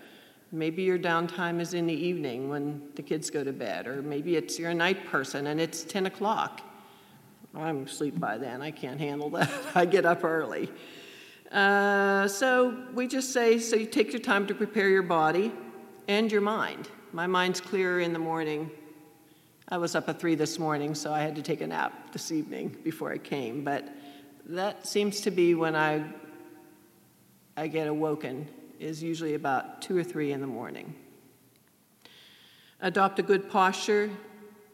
Maybe 0.52 0.84
your 0.84 0.96
downtime 0.96 1.60
is 1.60 1.74
in 1.74 1.88
the 1.88 1.94
evening 1.94 2.48
when 2.48 2.80
the 2.94 3.02
kids 3.02 3.28
go 3.28 3.42
to 3.42 3.52
bed, 3.52 3.88
or 3.88 4.02
maybe 4.02 4.36
it's 4.36 4.56
you're 4.56 4.70
a 4.70 4.74
night 4.74 5.04
person 5.08 5.48
and 5.48 5.60
it's 5.60 5.82
10 5.82 6.06
o'clock. 6.06 6.60
I'm 7.56 7.86
asleep 7.86 8.20
by 8.20 8.38
then. 8.38 8.62
I 8.62 8.70
can't 8.70 9.00
handle 9.00 9.30
that. 9.30 9.50
I 9.74 9.84
get 9.84 10.06
up 10.06 10.22
early. 10.22 10.70
Uh, 11.52 12.26
so 12.28 12.76
we 12.94 13.06
just 13.06 13.32
say 13.32 13.58
so 13.58 13.76
you 13.76 13.86
take 13.86 14.12
your 14.12 14.20
time 14.20 14.46
to 14.46 14.54
prepare 14.54 14.88
your 14.88 15.02
body 15.02 15.52
and 16.08 16.30
your 16.30 16.40
mind. 16.40 16.88
My 17.12 17.26
mind's 17.26 17.60
clearer 17.60 18.00
in 18.00 18.12
the 18.12 18.18
morning 18.18 18.70
I 19.68 19.78
was 19.78 19.96
up 19.96 20.08
at 20.08 20.20
three 20.20 20.36
this 20.36 20.60
morning, 20.60 20.94
so 20.94 21.12
I 21.12 21.20
had 21.20 21.34
to 21.34 21.42
take 21.42 21.60
a 21.60 21.66
nap 21.66 22.12
this 22.12 22.30
evening 22.30 22.76
before 22.84 23.12
I 23.12 23.18
came. 23.18 23.64
But 23.64 23.88
that 24.46 24.86
seems 24.86 25.20
to 25.22 25.32
be 25.32 25.56
when 25.56 25.74
I, 25.74 26.04
I 27.56 27.66
get 27.66 27.88
awoken, 27.88 28.46
is 28.78 29.02
usually 29.02 29.34
about 29.34 29.82
two 29.82 29.98
or 29.98 30.04
three 30.04 30.30
in 30.30 30.40
the 30.40 30.46
morning. 30.46 30.94
Adopt 32.80 33.18
a 33.18 33.24
good 33.24 33.50
posture, 33.50 34.08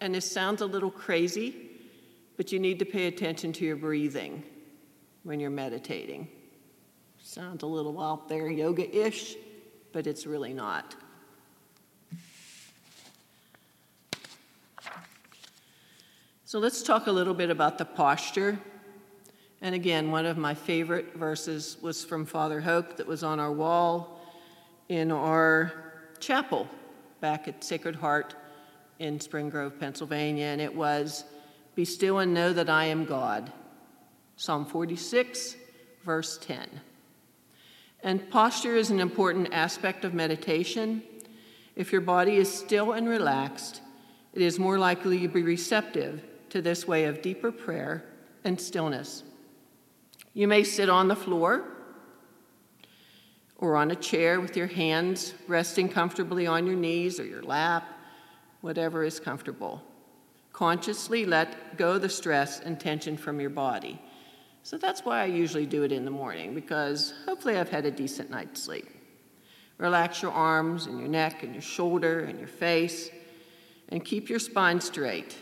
and 0.03 0.15
this 0.15 0.31
sounds 0.31 0.61
a 0.61 0.67
little 0.67 0.91
crazy, 0.91 1.71
but 2.37 2.53
you 2.53 2.59
need 2.59 2.79
to 2.79 2.85
pay 2.85 3.07
attention 3.07 3.51
to 3.55 3.65
your 3.65 3.77
breathing 3.77 4.43
when 5.23 5.41
you're 5.41 5.49
meditating. 5.49 6.29
Sounds 7.33 7.63
a 7.63 7.67
little 7.67 7.99
out 7.99 8.29
there 8.29 8.51
yoga 8.51 8.95
ish, 8.95 9.37
but 9.91 10.07
it's 10.07 10.27
really 10.27 10.53
not. 10.53 10.95
So 16.45 16.59
let's 16.59 16.83
talk 16.83 17.07
a 17.07 17.11
little 17.11 17.33
bit 17.33 17.49
about 17.49 17.79
the 17.79 17.87
posture. 17.87 18.61
And 19.63 19.75
again, 19.75 20.11
one 20.11 20.27
of 20.27 20.37
my 20.37 20.53
favorite 20.53 21.15
verses 21.15 21.79
was 21.81 22.05
from 22.05 22.27
Father 22.27 22.61
Hope 22.61 22.99
that 22.99 23.07
was 23.07 23.23
on 23.23 23.41
our 23.41 23.51
wall 23.51 24.21
in 24.91 25.11
our 25.11 25.73
chapel 26.21 26.69
back 27.23 27.49
at 27.49 27.65
Sacred 27.65 27.97
Heart 27.97 28.35
in 28.99 29.19
Spring 29.19 29.49
Grove, 29.49 29.81
Pennsylvania. 29.81 30.45
And 30.45 30.61
it 30.61 30.75
was, 30.75 31.25
Be 31.77 31.87
still 31.87 32.19
and 32.19 32.35
know 32.35 32.53
that 32.53 32.69
I 32.69 32.85
am 32.85 33.07
God. 33.07 33.51
Psalm 34.37 34.67
46, 34.67 35.57
verse 36.05 36.37
10. 36.37 36.69
And 38.03 38.29
posture 38.31 38.77
is 38.77 38.91
an 38.91 39.01
important 39.01 39.49
aspect 39.53 40.05
of 40.05 40.13
meditation. 40.13 41.03
If 41.77 41.93
your 41.93 42.01
body 42.01 42.37
is 42.37 42.53
still 42.53 42.93
and 42.93 43.09
relaxed, 43.09 43.81
it 44.35 44.43
is 44.43 44.59
more 44.59 44.79
likely 44.79 45.21
to 45.21 45.29
be 45.29 45.43
receptive 45.43 46.23
to 46.51 46.61
this 46.61 46.87
way 46.87 47.05
of 47.05 47.23
deeper 47.23 47.53
prayer 47.53 48.05
and 48.45 48.61
stillness. 48.61 49.23
You 50.35 50.49
may 50.49 50.65
sit 50.65 50.89
on 50.89 51.09
the 51.09 51.17
floor 51.17 51.65
or 53.59 53.77
on 53.77 53.91
a 53.91 53.97
chair 53.97 54.41
with 54.41 54.57
your 54.57 54.67
hands 54.67 55.35
resting 55.47 55.89
comfortably 55.89 56.47
on 56.47 56.67
your 56.67 56.77
knees 56.77 57.21
or 57.21 57.25
your 57.25 57.43
lap, 57.43 57.89
whatever 58.61 59.05
is 59.05 59.21
comfortable. 59.21 59.83
Consciously 60.53 61.25
let 61.25 61.77
go 61.77 61.99
the 61.99 62.09
stress 62.09 62.61
and 62.61 62.81
tension 62.81 63.17
from 63.17 63.41
your 63.41 63.51
body. 63.51 64.01
So 64.63 64.79
that's 64.79 65.05
why 65.05 65.23
I 65.23 65.27
usually 65.27 65.67
do 65.67 65.83
it 65.83 65.93
in 65.93 66.05
the 66.05 66.11
morning, 66.11 66.55
because 66.55 67.13
hopefully 67.27 67.59
I've 67.59 67.69
had 67.69 67.85
a 67.85 67.91
decent 67.91 68.31
night's 68.31 68.63
sleep. 68.63 68.89
Relax 69.79 70.23
your 70.23 70.31
arms 70.31 70.87
and 70.87 70.99
your 71.01 71.09
neck 71.09 71.43
and 71.43 71.53
your 71.53 71.63
shoulder 71.63 72.21
and 72.21 72.39
your 72.39 72.49
face, 72.49 73.11
and 73.89 74.05
keep 74.05 74.29
your 74.29 74.39
spine 74.39 74.81
straight 74.81 75.37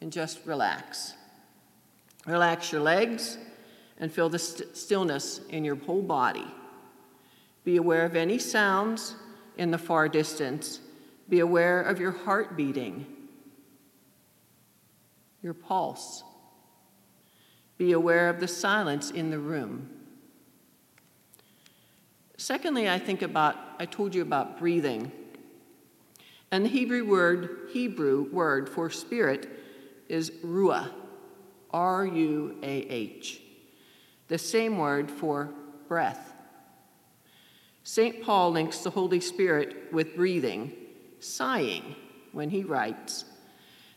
and 0.00 0.12
just 0.12 0.38
relax. 0.46 1.14
Relax 2.26 2.70
your 2.70 2.80
legs 2.80 3.36
and 3.98 4.12
feel 4.12 4.28
the 4.28 4.38
st- 4.38 4.76
stillness 4.76 5.40
in 5.50 5.64
your 5.64 5.76
whole 5.76 6.02
body. 6.02 6.46
Be 7.64 7.76
aware 7.76 8.04
of 8.04 8.14
any 8.14 8.38
sounds 8.38 9.16
in 9.56 9.70
the 9.70 9.78
far 9.78 10.08
distance. 10.08 10.80
Be 11.28 11.40
aware 11.40 11.82
of 11.82 11.98
your 11.98 12.12
heart 12.12 12.56
beating, 12.56 13.06
your 15.42 15.54
pulse. 15.54 16.22
Be 17.76 17.92
aware 17.92 18.28
of 18.28 18.40
the 18.40 18.48
silence 18.48 19.10
in 19.10 19.30
the 19.30 19.38
room. 19.38 19.90
Secondly, 22.36 22.88
I 22.88 22.98
think 22.98 23.22
about, 23.22 23.56
I 23.78 23.86
told 23.86 24.14
you 24.14 24.22
about 24.22 24.58
breathing. 24.58 25.10
And 26.50 26.64
the 26.64 26.68
Hebrew 26.68 27.04
word, 27.04 27.68
Hebrew 27.72 28.30
word 28.30 28.68
for 28.68 28.90
spirit 28.90 29.48
is 30.08 30.30
ruah, 30.44 30.90
R 31.70 32.06
U 32.06 32.56
A 32.62 32.66
H, 32.66 33.40
the 34.28 34.38
same 34.38 34.78
word 34.78 35.10
for 35.10 35.50
breath. 35.88 36.32
St. 37.82 38.22
Paul 38.22 38.52
links 38.52 38.78
the 38.78 38.90
Holy 38.90 39.20
Spirit 39.20 39.92
with 39.92 40.16
breathing, 40.16 40.72
sighing, 41.20 41.96
when 42.32 42.50
he 42.50 42.62
writes, 42.62 43.24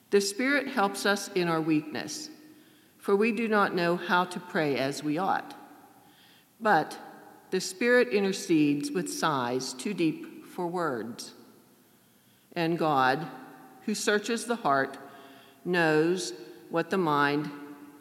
The 0.10 0.22
Spirit 0.22 0.68
helps 0.68 1.06
us 1.06 1.30
in 1.30 1.48
our 1.48 1.62
weakness, 1.62 2.30
for 3.08 3.16
we 3.16 3.32
do 3.32 3.48
not 3.48 3.74
know 3.74 3.96
how 3.96 4.26
to 4.26 4.38
pray 4.38 4.76
as 4.76 5.02
we 5.02 5.18
ought. 5.18 5.56
But 6.60 6.98
the 7.52 7.62
Spirit 7.62 8.10
intercedes 8.10 8.92
with 8.92 9.10
sighs 9.10 9.72
too 9.72 9.94
deep 9.94 10.46
for 10.46 10.68
words. 10.68 11.32
And 12.52 12.78
God, 12.78 13.26
who 13.86 13.96
searches 13.96 14.44
the 14.44 14.58
heart, 14.58 14.98
knows 15.64 16.34
what 16.70 16.90
the 16.90 16.98
mind, 16.98 17.50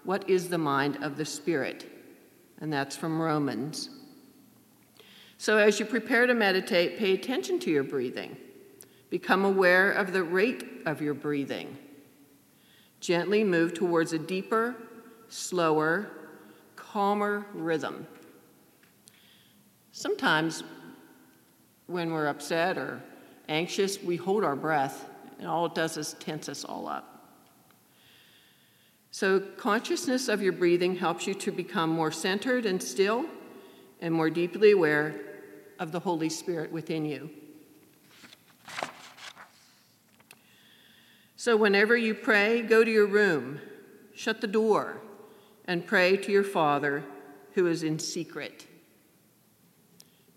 what 0.03 0.29
is 0.29 0.49
the 0.49 0.59
mind 0.59 0.99
of 1.05 1.17
the 1.17 1.25
Spirit. 1.25 1.89
And 2.61 2.73
that's 2.73 2.97
from 2.97 3.23
Romans. 3.23 3.91
So 5.39 5.57
as 5.57 5.79
you 5.79 5.87
prepare 5.87 6.27
to 6.27 6.35
meditate, 6.35 6.99
pay 6.99 7.13
attention 7.13 7.61
to 7.61 7.71
your 7.71 7.85
breathing. 7.85 8.37
Become 9.09 9.45
aware 9.45 9.93
of 9.93 10.13
the 10.13 10.25
rate 10.25 10.65
of 10.85 11.01
your 11.01 11.15
breathing. 11.15 11.79
Gently 12.99 13.45
move 13.45 13.73
towards 13.73 14.13
a 14.13 14.19
deeper, 14.19 14.75
slower, 15.29 16.11
calmer 16.77 17.47
rhythm. 17.53 18.07
Sometimes 19.93 20.63
when 21.87 22.13
we're 22.13 22.27
upset 22.27 22.79
or 22.79 23.03
anxious, 23.49 24.03
we 24.03 24.17
hold 24.17 24.45
our 24.45 24.57
breath, 24.57 25.09
and 25.39 25.49
all 25.49 25.67
it 25.67 25.75
does 25.75 25.97
is 25.97 26.15
tense 26.15 26.49
us 26.49 26.65
all 26.65 26.89
up. 26.89 27.17
So, 29.11 29.41
consciousness 29.41 30.29
of 30.29 30.43
your 30.43 30.53
breathing 30.53 30.97
helps 30.97 31.27
you 31.27 31.33
to 31.35 31.51
become 31.51 31.89
more 31.89 32.13
centered 32.13 32.67
and 32.67 32.83
still 32.83 33.25
and 34.01 34.13
more 34.13 34.29
deeply 34.29 34.73
aware 34.73 35.15
of 35.79 35.93
the 35.93 36.01
Holy 36.01 36.29
Spirit 36.29 36.71
within 36.71 37.05
you. 37.05 37.31
So, 41.37 41.57
whenever 41.57 41.97
you 41.97 42.13
pray, 42.15 42.61
go 42.61 42.85
to 42.85 42.91
your 42.91 43.07
room, 43.07 43.61
shut 44.15 44.41
the 44.41 44.47
door, 44.47 45.01
and 45.67 45.87
pray 45.87 46.17
to 46.17 46.33
your 46.33 46.45
Father 46.45 47.05
who 47.55 47.67
is 47.67 47.83
in 47.83 47.99
secret. 47.99 48.67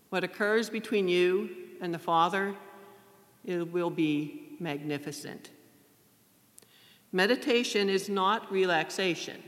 What 0.08 0.24
occurs 0.24 0.70
between 0.70 1.08
you 1.08 1.50
and 1.80 1.94
the 1.94 1.98
Father 1.98 2.54
it 3.44 3.72
will 3.72 3.90
be 3.90 4.56
magnificent. 4.60 5.50
Meditation 7.12 7.88
is 7.88 8.08
not 8.08 8.52
relaxation, 8.52 9.42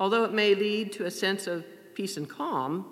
Although 0.00 0.24
it 0.24 0.32
may 0.32 0.54
lead 0.54 0.92
to 0.94 1.04
a 1.04 1.10
sense 1.10 1.46
of 1.46 1.64
peace 1.94 2.16
and 2.16 2.28
calm, 2.28 2.86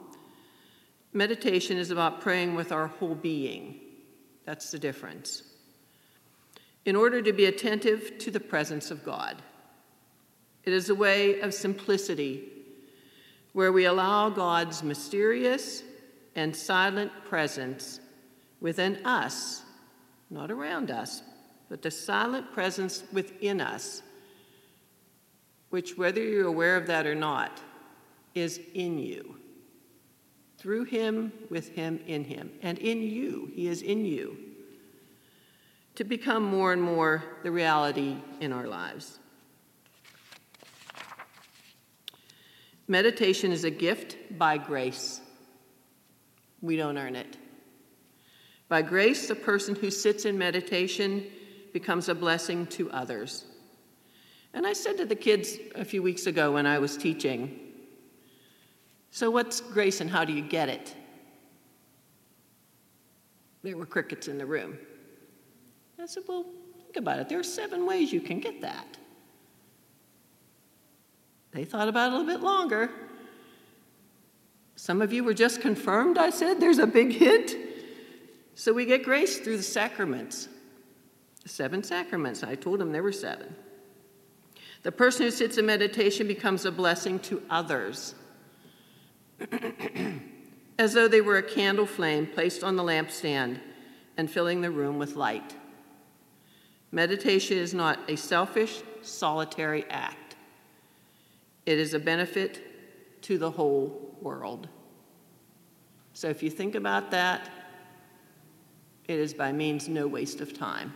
meditation 1.14 1.78
is 1.78 1.90
about 1.90 2.20
praying 2.20 2.54
with 2.54 2.70
our 2.70 2.86
whole 2.86 3.14
being. 3.14 3.80
That's 4.44 4.70
the 4.70 4.78
difference. 4.78 5.42
In 6.84 6.94
order 6.94 7.22
to 7.22 7.32
be 7.32 7.46
attentive 7.46 8.18
to 8.18 8.30
the 8.30 8.40
presence 8.40 8.90
of 8.90 9.04
God, 9.04 9.42
it 10.68 10.74
is 10.74 10.90
a 10.90 10.94
way 10.94 11.40
of 11.40 11.54
simplicity 11.54 12.42
where 13.54 13.72
we 13.72 13.87
allow 13.87 14.28
God's 14.28 14.83
mysterious 14.83 15.83
and 16.37 16.54
silent 16.54 17.11
presence 17.24 18.00
within 18.61 18.96
us, 19.07 19.62
not 20.28 20.50
around 20.50 20.90
us, 20.90 21.22
but 21.70 21.81
the 21.81 21.90
silent 21.90 22.52
presence 22.52 23.02
within 23.14 23.62
us, 23.62 24.02
which, 25.70 25.96
whether 25.96 26.22
you're 26.22 26.46
aware 26.46 26.76
of 26.76 26.87
that 26.88 27.07
or 27.07 27.14
not, 27.14 27.62
is 28.35 28.61
in 28.74 28.98
you. 28.98 29.38
Through 30.59 30.85
Him, 30.85 31.33
with 31.48 31.70
Him, 31.70 31.98
in 32.07 32.24
Him, 32.24 32.50
and 32.61 32.76
in 32.76 33.00
you. 33.00 33.50
He 33.54 33.68
is 33.68 33.81
in 33.81 34.04
you. 34.04 34.37
To 35.94 36.04
become 36.04 36.42
more 36.42 36.74
and 36.74 36.83
more 36.83 37.24
the 37.42 37.50
reality 37.50 38.18
in 38.40 38.52
our 38.52 38.66
lives. 38.66 39.18
Meditation 42.88 43.53
is 43.53 43.64
a 43.64 43.70
gift 43.70 44.16
by 44.38 44.57
grace. 44.57 45.20
We 46.62 46.77
don't 46.77 46.96
earn 46.96 47.14
it. 47.16 47.37
By 48.68 48.81
grace, 48.81 49.29
the 49.29 49.35
person 49.35 49.74
who 49.74 49.90
sits 49.90 50.24
in 50.24 50.38
meditation 50.38 51.27
becomes 51.74 52.09
a 52.09 52.14
blessing 52.14 52.66
to 52.68 52.90
others. 52.90 53.44
And 54.55 54.66
I 54.66 54.72
said 54.72 54.96
to 54.96 55.05
the 55.05 55.14
kids 55.14 55.59
a 55.74 55.85
few 55.85 56.03
weeks 56.03 56.27
ago 56.27 56.53
when 56.53 56.66
I 56.66 56.79
was 56.79 56.96
teaching, 56.96 57.61
So, 59.11 59.31
what's 59.31 59.61
grace 59.61 60.01
and 60.01 60.11
how 60.11 60.24
do 60.24 60.33
you 60.33 60.42
get 60.42 60.70
it? 60.70 60.94
There 63.62 63.77
were 63.77 63.87
crickets 63.87 64.29
in 64.29 64.38
the 64.38 64.46
room. 64.46 64.79
I 66.01 66.07
said, 66.07 66.22
Well, 66.27 66.46
think 66.79 66.96
about 66.96 67.18
it. 67.18 67.29
There 67.29 67.38
are 67.38 67.44
seven 67.44 67.85
ways 67.85 68.12
you 68.12 68.20
can 68.20 68.40
get 68.40 68.62
that. 68.62 68.96
They 71.59 71.64
thought 71.64 71.88
about 71.88 72.12
it 72.12 72.14
a 72.14 72.18
little 72.18 72.33
bit 72.33 72.40
longer. 72.40 72.88
Some 74.77 75.03
of 75.03 75.12
you 75.12 75.25
were 75.25 75.35
just 75.35 75.61
confirmed, 75.61 76.16
I 76.16 76.31
said. 76.31 76.61
There's 76.61 76.79
a 76.79 76.87
big 76.87 77.11
hint. 77.11 77.57
So 78.55 78.73
we 78.73 78.85
get 78.85 79.03
grace 79.03 79.40
through 79.40 79.57
the 79.57 79.64
sacraments. 79.64 80.49
The 81.42 81.49
seven 81.49 81.83
sacraments. 81.83 82.44
I 82.44 82.55
told 82.55 82.79
them 82.79 82.92
there 82.92 83.03
were 83.03 83.11
seven. 83.11 83.57
The 84.85 84.92
person 84.92 85.25
who 85.25 85.33
sits 85.33 85.59
in 85.59 85.66
meditation 85.66 86.29
becomes 86.29 86.64
a 86.64 86.71
blessing 86.71 87.18
to 87.21 87.42
others, 87.51 88.14
as 90.79 90.92
though 90.92 91.09
they 91.09 91.21
were 91.21 91.38
a 91.38 91.42
candle 91.42 91.87
flame 91.87 92.29
placed 92.29 92.62
on 92.62 92.77
the 92.77 92.85
lampstand 92.85 93.59
and 94.16 94.31
filling 94.31 94.61
the 94.61 94.71
room 94.71 94.97
with 94.97 95.16
light. 95.16 95.57
Meditation 96.92 97.59
is 97.59 97.75
not 97.75 97.99
a 98.09 98.16
selfish, 98.16 98.81
solitary 99.03 99.85
act. 99.90 100.27
It 101.68 101.78
is 101.78 101.92
a 101.92 101.98
benefit 101.98 103.20
to 103.24 103.37
the 103.37 103.50
whole 103.50 104.16
world. 104.22 104.68
So 106.14 106.31
if 106.31 106.42
you 106.42 106.48
think 106.48 106.74
about 106.74 107.11
that, 107.11 107.50
it 109.07 109.18
is 109.18 109.35
by 109.35 109.52
means 109.52 109.87
no 109.87 110.07
waste 110.07 110.40
of 110.40 110.59
time. 110.59 110.94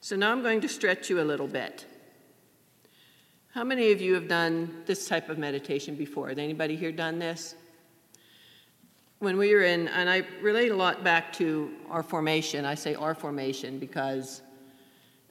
So 0.00 0.16
now 0.16 0.32
I'm 0.32 0.42
going 0.42 0.60
to 0.62 0.68
stretch 0.68 1.08
you 1.08 1.20
a 1.20 1.22
little 1.22 1.46
bit. 1.46 1.86
How 3.54 3.62
many 3.62 3.92
of 3.92 4.00
you 4.00 4.14
have 4.14 4.26
done 4.26 4.82
this 4.84 5.06
type 5.06 5.28
of 5.28 5.38
meditation 5.38 5.94
before? 5.94 6.28
Has 6.28 6.38
anybody 6.38 6.74
here 6.74 6.90
done 6.90 7.20
this? 7.20 7.54
When 9.20 9.36
we 9.36 9.54
were 9.54 9.62
in, 9.62 9.86
and 9.86 10.10
I 10.10 10.24
relate 10.40 10.72
a 10.72 10.76
lot 10.76 11.04
back 11.04 11.32
to 11.34 11.70
our 11.88 12.02
formation, 12.02 12.64
I 12.64 12.74
say 12.74 12.96
our 12.96 13.14
formation 13.14 13.78
because 13.78 14.42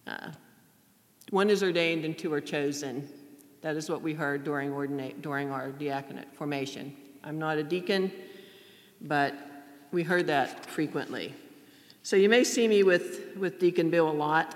uh, 0.08 0.30
one 1.32 1.50
is 1.50 1.64
ordained 1.64 2.06
and 2.06 2.18
two 2.18 2.32
are 2.34 2.42
chosen. 2.42 3.08
That 3.62 3.76
is 3.76 3.90
what 3.90 4.02
we 4.02 4.14
heard 4.14 4.44
during, 4.44 4.72
ordinate, 4.72 5.22
during 5.22 5.50
our 5.50 5.72
diaconate 5.72 6.34
formation. 6.34 6.96
I'm 7.24 7.40
not 7.40 7.58
a 7.58 7.64
deacon, 7.64 8.12
but 9.02 9.34
we 9.92 10.04
heard 10.04 10.28
that 10.28 10.66
frequently. 10.66 11.34
So 12.04 12.16
you 12.16 12.30
may 12.30 12.44
see 12.44 12.68
me 12.68 12.84
with, 12.84 13.36
with 13.38 13.60
Deacon 13.60 13.90
Bill 13.90 14.10
a 14.10 14.12
lot. 14.12 14.56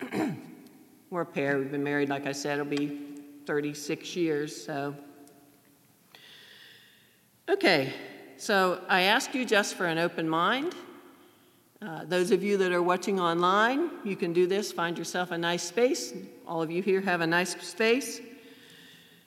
We're 1.10 1.22
a 1.22 1.26
pair. 1.26 1.58
We've 1.58 1.70
been 1.70 1.84
married, 1.84 2.08
like 2.08 2.26
I 2.26 2.32
said, 2.32 2.58
it'll 2.58 2.70
be 2.70 3.00
36 3.46 4.16
years. 4.16 4.64
So, 4.64 4.96
okay. 7.48 7.92
So 8.38 8.80
I 8.88 9.02
ask 9.02 9.34
you 9.34 9.44
just 9.44 9.74
for 9.74 9.86
an 9.86 9.98
open 9.98 10.28
mind 10.28 10.74
uh, 11.84 12.04
those 12.04 12.30
of 12.30 12.42
you 12.42 12.56
that 12.56 12.72
are 12.72 12.82
watching 12.82 13.20
online, 13.20 13.90
you 14.04 14.16
can 14.16 14.32
do 14.32 14.46
this. 14.46 14.72
Find 14.72 14.96
yourself 14.96 15.32
a 15.32 15.38
nice 15.38 15.62
space. 15.62 16.14
All 16.46 16.62
of 16.62 16.70
you 16.70 16.82
here 16.82 17.02
have 17.02 17.20
a 17.20 17.26
nice 17.26 17.60
space. 17.60 18.20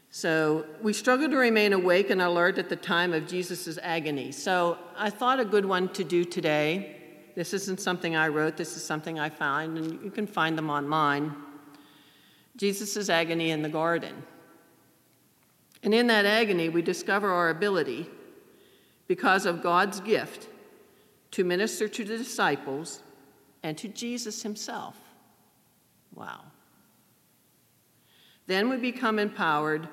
So, 0.10 0.66
we 0.82 0.94
struggle 0.94 1.30
to 1.30 1.36
remain 1.36 1.74
awake 1.74 2.10
and 2.10 2.22
alert 2.22 2.58
at 2.58 2.70
the 2.70 2.76
time 2.76 3.14
of 3.14 3.28
Jesus' 3.28 3.78
agony. 3.84 4.32
So, 4.32 4.80
I 4.98 5.12
thought 5.12 5.40
a 5.40 5.46
good 5.46 5.66
one 5.66 5.90
to 5.90 6.04
do 6.04 6.26
today. 6.26 6.96
This 7.36 7.54
isn't 7.54 7.80
something 7.80 8.16
I 8.16 8.30
wrote, 8.30 8.58
this 8.58 8.76
is 8.76 8.84
something 8.84 9.20
I 9.20 9.30
found, 9.30 9.78
and 9.78 10.04
you 10.04 10.10
can 10.10 10.26
find 10.26 10.58
them 10.58 10.72
online. 10.72 11.36
Jesus' 12.56 13.10
agony 13.10 13.52
in 13.52 13.62
the 13.62 13.70
garden. 13.70 14.24
And 15.84 15.94
in 15.94 16.08
that 16.08 16.26
agony, 16.26 16.70
we 16.70 16.82
discover 16.82 17.30
our 17.30 17.50
ability, 17.50 18.10
because 19.08 19.46
of 19.46 19.62
God's 19.62 20.00
gift, 20.00 20.48
to 21.32 21.44
minister 21.44 21.88
to 21.88 22.04
the 22.04 22.18
disciples 22.18 23.02
and 23.64 23.78
to 23.78 23.88
Jesus 23.88 24.44
himself. 24.44 24.98
Wow. 26.16 26.42
Then 28.48 28.70
we 28.70 28.78
become 28.78 29.20
empowered 29.20 29.88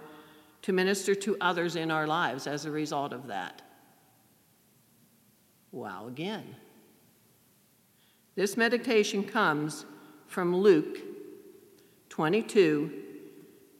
to 0.62 0.72
minister 0.72 1.14
to 1.14 1.36
others 1.40 1.76
in 1.76 1.90
our 1.90 2.06
lives 2.06 2.46
as 2.46 2.64
a 2.64 2.70
result 2.70 3.12
of 3.12 3.26
that. 3.26 3.62
Wow, 5.72 6.06
again. 6.06 6.54
This 8.36 8.56
meditation 8.56 9.24
comes 9.24 9.84
from 10.26 10.56
Luke 10.56 10.98
22, 12.08 12.92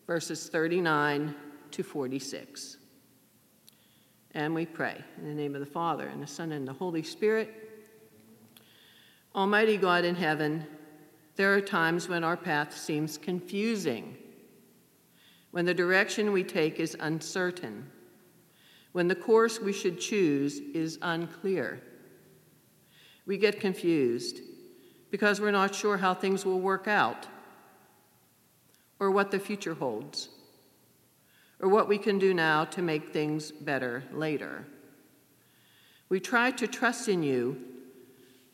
verses 0.06 0.48
39 0.48 1.34
to 1.70 1.82
46. 1.82 2.78
And 4.34 4.52
we 4.52 4.66
pray 4.66 5.00
in 5.18 5.26
the 5.26 5.34
name 5.34 5.54
of 5.54 5.60
the 5.60 5.66
Father, 5.66 6.08
and 6.08 6.20
the 6.20 6.26
Son, 6.26 6.50
and 6.50 6.66
the 6.66 6.72
Holy 6.72 7.04
Spirit. 7.04 7.54
Almighty 9.34 9.76
God 9.76 10.04
in 10.04 10.16
heaven, 10.16 10.66
there 11.36 11.54
are 11.54 11.60
times 11.60 12.08
when 12.08 12.24
our 12.24 12.36
path 12.36 12.76
seems 12.76 13.16
confusing, 13.16 14.16
when 15.52 15.64
the 15.64 15.74
direction 15.74 16.32
we 16.32 16.42
take 16.42 16.80
is 16.80 16.96
uncertain, 16.98 17.88
when 18.92 19.06
the 19.06 19.14
course 19.14 19.60
we 19.60 19.72
should 19.72 20.00
choose 20.00 20.58
is 20.58 20.98
unclear. 21.02 21.80
We 23.26 23.38
get 23.38 23.60
confused 23.60 24.40
because 25.10 25.40
we're 25.40 25.52
not 25.52 25.74
sure 25.74 25.96
how 25.96 26.12
things 26.12 26.44
will 26.44 26.60
work 26.60 26.88
out 26.88 27.28
or 28.98 29.10
what 29.12 29.30
the 29.30 29.38
future 29.38 29.74
holds 29.74 30.28
or 31.64 31.68
what 31.68 31.88
we 31.88 31.96
can 31.96 32.18
do 32.18 32.34
now 32.34 32.66
to 32.66 32.82
make 32.82 33.10
things 33.10 33.50
better 33.50 34.04
later. 34.12 34.66
We 36.10 36.20
try 36.20 36.50
to 36.50 36.66
trust 36.66 37.08
in 37.08 37.22
you. 37.22 37.58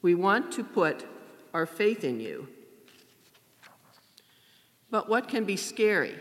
We 0.00 0.14
want 0.14 0.52
to 0.52 0.62
put 0.62 1.04
our 1.52 1.66
faith 1.66 2.04
in 2.04 2.20
you. 2.20 2.46
But 4.92 5.08
what 5.08 5.26
can 5.26 5.44
be 5.44 5.56
scary 5.56 6.14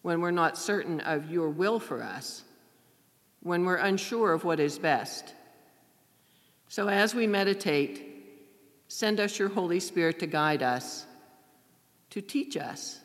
when 0.00 0.22
we're 0.22 0.30
not 0.30 0.56
certain 0.56 1.00
of 1.00 1.30
your 1.30 1.50
will 1.50 1.78
for 1.78 2.02
us, 2.02 2.44
when 3.42 3.66
we're 3.66 3.76
unsure 3.76 4.32
of 4.32 4.44
what 4.44 4.60
is 4.60 4.78
best? 4.78 5.34
So 6.68 6.88
as 6.88 7.14
we 7.14 7.26
meditate, 7.26 8.06
send 8.88 9.20
us 9.20 9.38
your 9.38 9.50
Holy 9.50 9.80
Spirit 9.80 10.18
to 10.20 10.26
guide 10.26 10.62
us, 10.62 11.04
to 12.08 12.22
teach 12.22 12.56
us 12.56 13.00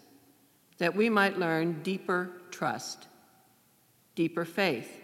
that 0.78 0.96
we 0.96 1.10
might 1.10 1.38
learn 1.38 1.82
deeper 1.84 2.32
trust, 2.52 3.08
deeper 4.16 4.46
faith, 4.46 5.02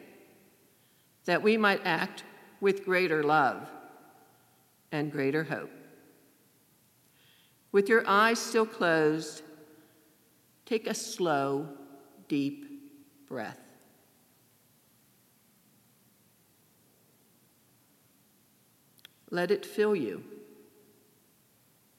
that 1.25 1.43
we 1.43 1.57
might 1.57 1.81
act 1.85 2.23
with 2.61 2.85
greater 2.85 3.23
love 3.23 3.69
and 4.91 5.11
greater 5.11 5.43
hope. 5.43 5.71
With 7.71 7.87
your 7.87 8.03
eyes 8.07 8.39
still 8.39 8.65
closed, 8.65 9.43
take 10.65 10.87
a 10.87 10.93
slow, 10.93 11.67
deep 12.27 12.65
breath. 13.27 13.59
Let 19.31 19.51
it 19.51 19.65
fill 19.65 19.95
you. 19.95 20.23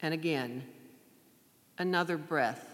And 0.02 0.12
again, 0.12 0.64
another 1.78 2.16
breath. 2.16 2.69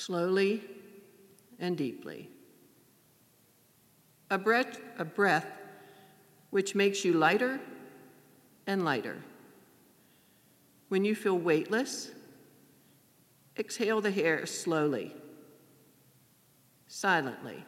Slowly 0.00 0.62
and 1.58 1.76
deeply. 1.76 2.30
A 4.30 4.38
breath, 4.38 4.80
a 4.96 5.04
breath 5.04 5.44
which 6.48 6.74
makes 6.74 7.04
you 7.04 7.12
lighter 7.12 7.60
and 8.66 8.82
lighter. 8.82 9.18
When 10.88 11.04
you 11.04 11.14
feel 11.14 11.36
weightless, 11.36 12.12
exhale 13.58 14.00
the 14.00 14.24
air 14.24 14.46
slowly, 14.46 15.14
silently, 16.86 17.62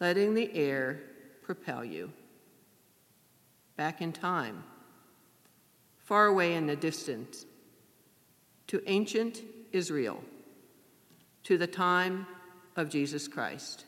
letting 0.00 0.34
the 0.34 0.52
air 0.52 1.02
propel 1.40 1.84
you 1.84 2.10
back 3.76 4.02
in 4.02 4.12
time, 4.12 4.64
far 5.98 6.26
away 6.26 6.54
in 6.56 6.66
the 6.66 6.74
distance, 6.74 7.46
to 8.66 8.82
ancient 8.90 9.42
Israel, 9.70 10.20
to 11.44 11.58
the 11.58 11.66
time 11.66 12.26
of 12.76 12.88
Jesus 12.88 13.28
Christ. 13.28 13.84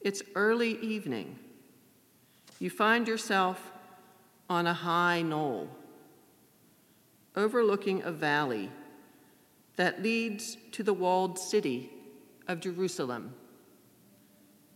It's 0.00 0.22
early 0.34 0.78
evening. 0.80 1.38
You 2.60 2.70
find 2.70 3.06
yourself 3.06 3.72
on 4.48 4.66
a 4.66 4.72
high 4.72 5.22
knoll, 5.22 5.68
overlooking 7.36 8.02
a 8.02 8.10
valley 8.10 8.70
that 9.76 10.02
leads 10.02 10.56
to 10.72 10.82
the 10.82 10.94
walled 10.94 11.38
city 11.38 11.90
of 12.46 12.60
Jerusalem. 12.60 13.34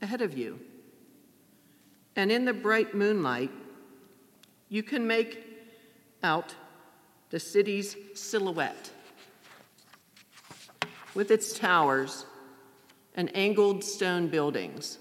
Ahead 0.00 0.20
of 0.20 0.36
you, 0.36 0.60
and 2.16 2.30
in 2.30 2.44
the 2.44 2.52
bright 2.52 2.94
moonlight, 2.94 3.50
you 4.68 4.82
can 4.82 5.06
make 5.06 5.44
out 6.22 6.54
the 7.30 7.40
city's 7.40 7.96
silhouette 8.14 8.90
with 11.14 11.30
its 11.30 11.58
towers 11.58 12.26
and 13.14 13.34
angled 13.36 13.84
stone 13.84 14.28
buildings. 14.28 14.98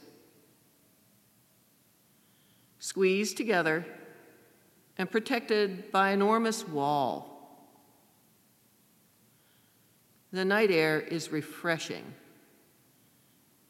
Squeezed 2.80 3.38
together 3.38 3.86
and 4.98 5.10
protected 5.10 5.92
by 5.92 6.12
enormous 6.12 6.68
wall. 6.68 7.32
The 10.32 10.46
night 10.46 10.72
air 10.72 11.00
is 11.00 11.32
refreshing. 11.32 12.14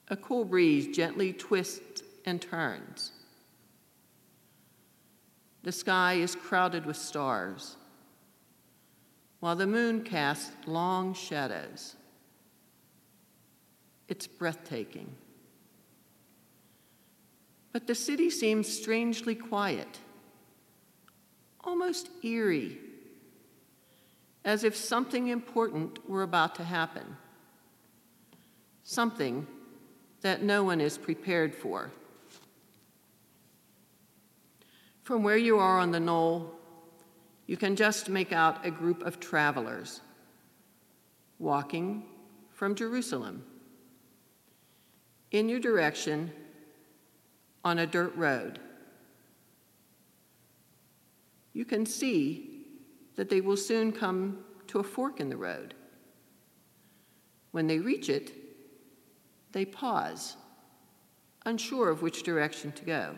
A 0.10 0.16
cool 0.16 0.46
breeze 0.46 0.96
gently 0.96 1.34
twists 1.34 2.04
and 2.26 2.42
turns. 2.42 3.12
The 5.64 5.72
sky 5.72 6.16
is 6.16 6.36
crowded 6.36 6.86
with 6.86 6.98
stars, 6.98 7.78
while 9.40 9.56
the 9.56 9.68
moon 9.68 10.04
casts 10.04 10.52
long 10.66 11.14
shadows. 11.14 11.96
It's 14.12 14.28
breathtaking. 14.28 15.16
But 17.72 17.88
the 17.88 17.96
city 17.96 18.30
seems 18.30 18.68
strangely 18.68 19.36
quiet, 19.36 20.00
almost 21.62 22.10
eerie, 22.22 22.78
as 24.44 24.66
if 24.66 24.76
something 24.76 25.30
important 25.30 26.10
were 26.10 26.24
about 26.24 26.56
to 26.56 26.66
happen, 26.66 27.16
something 28.84 29.48
that 30.20 30.44
no 30.44 30.66
one 30.66 30.82
is 30.82 30.98
prepared 30.98 31.56
for. 31.56 31.90
From 35.04 35.24
where 35.24 35.38
you 35.38 35.58
are 35.58 35.80
on 35.80 35.92
the 35.92 36.02
knoll, 36.02 36.54
you 37.48 37.56
can 37.56 37.78
just 37.78 38.10
make 38.10 38.34
out 38.34 38.66
a 38.66 38.72
group 38.72 39.04
of 39.04 39.22
travelers 39.22 40.02
walking 41.40 42.04
from 42.50 42.76
Jerusalem 42.76 43.46
in 45.32 45.50
your 45.50 45.60
direction 45.60 46.32
on 47.64 47.80
a 47.80 47.88
dirt 47.88 48.16
road. 48.16 48.60
You 51.54 51.66
can 51.66 51.86
see 51.86 52.66
that 53.16 53.30
they 53.30 53.42
will 53.42 53.58
soon 53.58 53.92
come 53.92 54.44
to 54.68 54.80
a 54.80 54.84
fork 54.84 55.20
in 55.20 55.30
the 55.30 55.38
road. 55.38 55.74
When 57.52 57.68
they 57.68 57.80
reach 57.80 58.10
it, 58.10 58.32
they 59.52 59.66
pause, 59.66 60.38
unsure 61.46 61.90
of 61.90 62.02
which 62.02 62.24
direction 62.24 62.72
to 62.74 62.86
go 62.86 63.16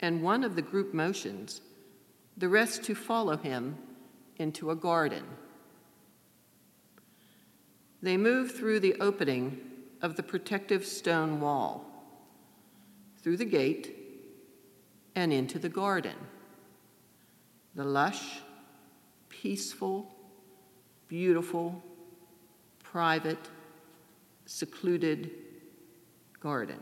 and 0.00 0.22
one 0.22 0.44
of 0.44 0.56
the 0.56 0.62
group 0.62 0.92
motions, 0.92 1.60
the 2.36 2.48
rest 2.48 2.82
to 2.84 2.94
follow 2.94 3.36
him 3.36 3.76
into 4.36 4.70
a 4.70 4.76
garden. 4.76 5.24
They 8.02 8.16
move 8.16 8.52
through 8.52 8.80
the 8.80 8.94
opening 9.00 9.58
of 10.02 10.16
the 10.16 10.22
protective 10.22 10.84
stone 10.84 11.40
wall, 11.40 11.84
through 13.22 13.36
the 13.36 13.44
gate, 13.44 13.96
and 15.14 15.32
into 15.32 15.58
the 15.58 15.68
garden. 15.68 16.16
The 17.74 17.84
lush, 17.84 18.40
peaceful, 19.28 20.14
beautiful, 21.08 21.82
private, 22.82 23.50
secluded 24.44 25.30
garden. 26.40 26.80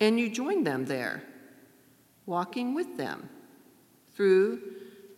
And 0.00 0.18
you 0.18 0.28
join 0.28 0.64
them 0.64 0.86
there, 0.86 1.22
walking 2.26 2.74
with 2.74 2.96
them 2.96 3.28
through 4.14 4.60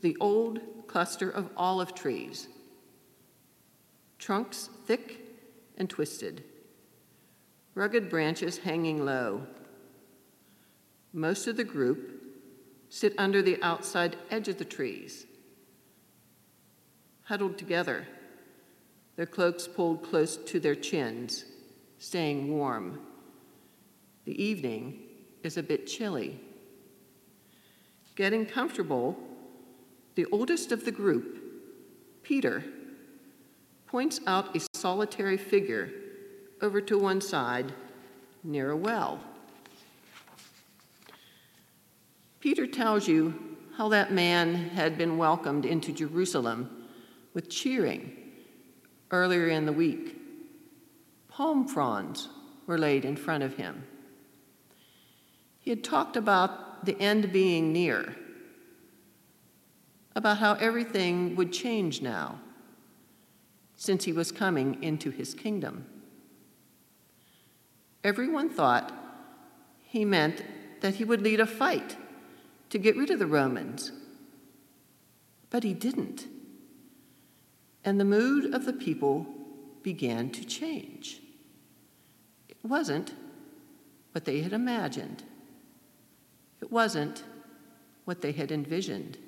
the 0.03 0.17
old 0.21 0.61
cluster 0.87 1.31
of 1.31 1.51
olive 1.57 1.95
trees, 1.95 2.49
trunks 4.19 4.71
thick 4.87 5.26
and 5.77 5.89
twisted, 5.91 6.45
rugged 7.75 8.09
branches 8.09 8.59
hanging 8.59 9.05
low. 9.05 9.47
Most 11.13 11.47
of 11.47 11.57
the 11.57 11.65
group 11.65 12.23
sit 12.89 13.15
under 13.19 13.43
the 13.43 13.63
outside 13.63 14.17
edge 14.31 14.49
of 14.49 14.59
the 14.59 14.65
trees, 14.65 15.27
huddled 17.25 17.59
together, 17.59 18.07
their 19.17 19.27
cloaks 19.27 19.67
pulled 19.67 20.03
close 20.03 20.37
to 20.37 20.61
their 20.61 20.75
chins, 20.75 21.45
staying 21.99 22.57
warm 22.57 23.01
the 24.27 24.43
evening 24.43 24.99
is 25.45 25.57
a 25.57 25.63
bit 25.63 25.87
chilly. 25.87 26.41
Getting 28.17 28.45
comfortable, 28.45 29.17
the 30.17 30.27
oldest 30.27 30.73
of 30.73 30.85
the 30.85 30.91
group, 30.91 31.39
Peter, 32.25 32.65
points 33.87 34.21
out 34.27 34.57
a 34.57 34.61
solitary 34.75 35.37
figure 35.37 35.91
over 36.61 36.81
to 36.81 36.99
one 36.99 37.21
side 37.21 37.73
near 38.43 38.71
a 38.71 38.77
well. 38.77 39.21
Peter 42.41 42.67
tells 42.67 43.09
you 43.09 43.57
how 43.77 43.89
that 43.89 44.13
man 44.13 44.55
had 44.55 44.97
been 44.97 45.19
welcomed 45.19 45.65
into 45.65 45.93
Jerusalem 45.93 46.89
with 47.35 47.51
cheering 47.51 48.17
earlier 49.11 49.49
in 49.49 49.67
the 49.67 49.73
week. 49.73 50.17
Palm 51.29 51.67
fronds 51.69 52.29
were 52.67 52.79
laid 52.79 53.05
in 53.05 53.17
front 53.17 53.43
of 53.43 53.57
him. 53.57 53.85
He 55.59 55.71
had 55.71 55.85
talked 55.85 56.17
about 56.17 56.87
the 56.87 56.99
end 57.01 57.33
being 57.33 57.73
near, 57.73 58.17
about 60.15 60.39
how 60.39 60.55
everything 60.55 61.37
would 61.37 61.53
change 61.53 62.01
now, 62.01 62.39
since 63.77 64.05
he 64.05 64.13
was 64.13 64.33
coming 64.33 64.83
into 64.83 65.11
his 65.11 65.35
kingdom. 65.35 65.87
Everyone 68.03 68.49
thought 68.49 68.93
he 69.83 70.05
meant 70.05 70.45
that 70.81 70.95
he 70.95 71.05
would 71.05 71.23
lead 71.23 71.41
a 71.41 71.47
fight 71.47 71.97
to 72.71 72.79
get 72.79 72.97
rid 72.97 73.11
of 73.11 73.19
the 73.19 73.27
Romans. 73.27 73.93
But 75.51 75.65
he 75.65 75.75
didn't. 75.75 76.27
And 77.85 78.01
the 78.01 78.05
mood 78.05 78.53
of 78.55 78.65
the 78.65 78.73
people 78.73 79.27
began 79.83 80.31
to 80.31 80.45
change. 80.45 81.21
It 82.49 82.59
wasn't 82.65 83.15
what 84.13 84.25
they 84.25 84.41
had 84.41 84.53
imagined. 84.53 85.23
It 86.61 86.73
wasn't 86.73 87.23
what 88.05 88.23
they 88.23 88.33
had 88.33 88.51
envisioned. 88.51 89.19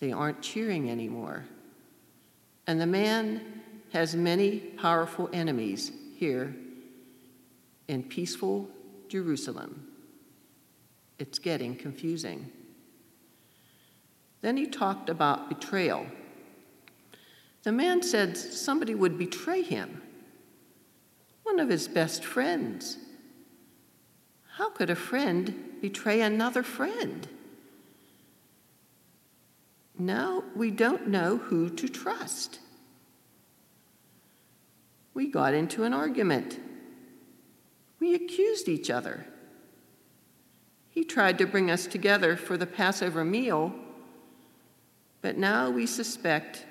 They 0.00 0.12
aren't 0.12 0.42
cheering 0.42 0.90
anymore. 0.90 1.44
And 2.66 2.80
the 2.80 2.86
man 2.86 3.62
has 3.92 4.16
many 4.16 4.58
powerful 4.58 5.30
enemies 5.32 5.92
here 6.16 6.56
in 7.88 8.02
peaceful 8.02 8.68
Jerusalem. 9.08 9.86
It's 11.18 11.38
getting 11.38 11.76
confusing. 11.76 12.50
Then 14.40 14.56
he 14.56 14.66
talked 14.66 15.08
about 15.08 15.48
betrayal. 15.48 16.06
The 17.62 17.72
man 17.72 18.02
said 18.02 18.36
somebody 18.36 18.94
would 18.94 19.18
betray 19.18 19.62
him, 19.62 20.02
one 21.42 21.58
of 21.58 21.68
his 21.68 21.88
best 21.88 22.24
friends. 22.24 22.98
How 24.56 24.70
could 24.70 24.90
a 24.90 24.96
friend 24.96 25.78
betray 25.80 26.20
another 26.20 26.62
friend? 26.62 27.28
Now 29.98 30.44
we 30.54 30.70
don't 30.70 31.08
know 31.08 31.38
who 31.38 31.70
to 31.70 31.88
trust. 31.88 32.60
We 35.14 35.28
got 35.28 35.54
into 35.54 35.84
an 35.84 35.94
argument. 35.94 36.60
We 37.98 38.14
accused 38.14 38.68
each 38.68 38.90
other. 38.90 39.26
He 40.90 41.04
tried 41.04 41.38
to 41.38 41.46
bring 41.46 41.70
us 41.70 41.86
together 41.86 42.36
for 42.36 42.56
the 42.56 42.66
Passover 42.66 43.24
meal, 43.24 43.74
but 45.22 45.36
now 45.36 45.70
we 45.70 45.86
suspect 45.86 46.66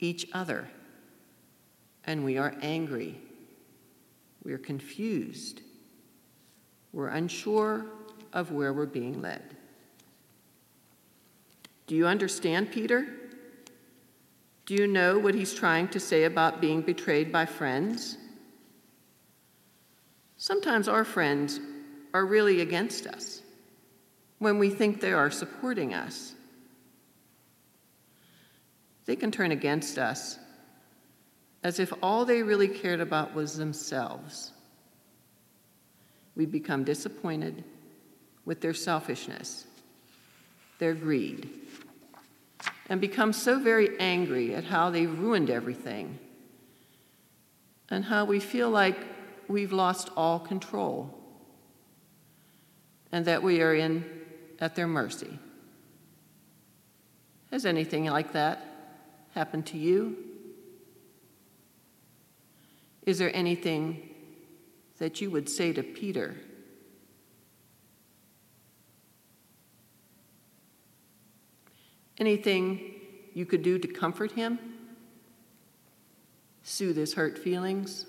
each 0.00 0.26
other, 0.32 0.68
and 2.04 2.24
we 2.24 2.38
are 2.38 2.54
angry. 2.60 3.20
We're 4.42 4.58
confused. 4.58 5.62
We're 6.92 7.08
unsure 7.08 7.86
of 8.32 8.52
where 8.52 8.72
we're 8.72 8.86
being 8.86 9.20
led. 9.20 9.55
Do 11.86 11.94
you 11.94 12.06
understand, 12.06 12.72
Peter? 12.72 13.06
Do 14.64 14.74
you 14.74 14.88
know 14.88 15.18
what 15.18 15.34
he's 15.34 15.54
trying 15.54 15.88
to 15.88 16.00
say 16.00 16.24
about 16.24 16.60
being 16.60 16.82
betrayed 16.82 17.30
by 17.30 17.46
friends? 17.46 18.18
Sometimes 20.36 20.88
our 20.88 21.04
friends 21.04 21.60
are 22.12 22.26
really 22.26 22.60
against 22.60 23.06
us 23.06 23.42
when 24.38 24.58
we 24.58 24.70
think 24.70 25.00
they 25.00 25.12
are 25.12 25.30
supporting 25.30 25.94
us. 25.94 26.34
They 29.06 29.14
can 29.16 29.30
turn 29.30 29.52
against 29.52 29.98
us 29.98 30.38
as 31.62 31.78
if 31.78 31.92
all 32.02 32.24
they 32.24 32.42
really 32.42 32.68
cared 32.68 33.00
about 33.00 33.34
was 33.34 33.56
themselves. 33.56 34.52
We 36.34 36.44
become 36.44 36.84
disappointed 36.84 37.64
with 38.44 38.60
their 38.60 38.74
selfishness, 38.74 39.66
their 40.78 40.94
greed, 40.94 41.48
and 42.88 43.00
become 43.00 43.32
so 43.32 43.58
very 43.58 43.98
angry 43.98 44.54
at 44.54 44.64
how 44.64 44.90
they've 44.90 45.18
ruined 45.18 45.50
everything 45.50 46.18
and 47.90 48.04
how 48.04 48.24
we 48.24 48.40
feel 48.40 48.70
like 48.70 48.96
we've 49.48 49.72
lost 49.72 50.10
all 50.16 50.38
control 50.38 51.12
and 53.12 53.24
that 53.24 53.42
we 53.42 53.62
are 53.62 53.74
in 53.74 54.04
at 54.60 54.74
their 54.74 54.86
mercy. 54.86 55.38
Has 57.50 57.64
anything 57.64 58.06
like 58.06 58.32
that 58.32 58.64
happened 59.34 59.66
to 59.66 59.78
you? 59.78 60.16
Is 63.04 63.18
there 63.18 63.34
anything 63.34 64.10
that 64.98 65.20
you 65.20 65.30
would 65.30 65.48
say 65.48 65.72
to 65.72 65.82
Peter? 65.82 66.36
Anything 72.18 72.94
you 73.34 73.44
could 73.44 73.62
do 73.62 73.78
to 73.78 73.88
comfort 73.88 74.32
him? 74.32 74.58
Soothe 76.62 76.96
his 76.96 77.14
hurt 77.14 77.38
feelings? 77.38 78.06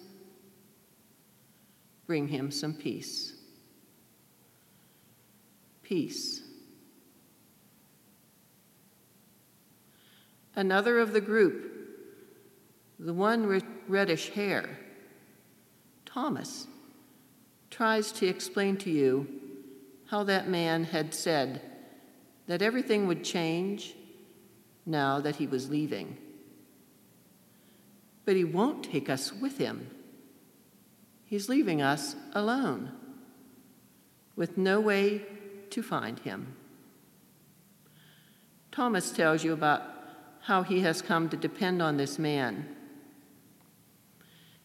Bring 2.05 2.29
him 2.29 2.51
some 2.51 2.73
peace. 2.73 3.33
Peace. 5.83 6.41
Another 10.55 10.99
of 10.99 11.13
the 11.13 11.21
group, 11.21 11.71
the 12.97 13.13
one 13.13 13.45
with 13.45 13.63
reddish 13.87 14.29
hair, 14.29 14.79
Thomas, 16.05 16.65
tries 17.69 18.11
to 18.13 18.25
explain 18.25 18.77
to 18.77 18.89
you 18.89 19.27
how 20.07 20.23
that 20.23 20.47
man 20.47 20.85
had 20.85 21.13
said 21.13 21.61
that 22.47 22.61
everything 22.61 23.07
would 23.07 23.23
change 23.23 23.93
now 24.85 25.19
that 25.19 25.35
he 25.35 25.47
was 25.47 25.69
leaving. 25.69 26.17
But 28.25 28.35
he 28.35 28.43
won't 28.43 28.83
take 28.83 29.09
us 29.09 29.31
with 29.33 29.57
him. 29.57 29.89
He's 31.25 31.49
leaving 31.49 31.81
us 31.81 32.15
alone, 32.33 32.91
with 34.35 34.57
no 34.57 34.79
way 34.79 35.25
to 35.71 35.83
find 35.83 36.19
him. 36.19 36.55
Thomas 38.71 39.11
tells 39.11 39.43
you 39.43 39.51
about 39.51 39.81
how 40.41 40.63
he 40.63 40.81
has 40.81 41.01
come 41.01 41.27
to 41.27 41.35
depend 41.35 41.81
on 41.81 41.97
this 41.97 42.17
man, 42.17 42.65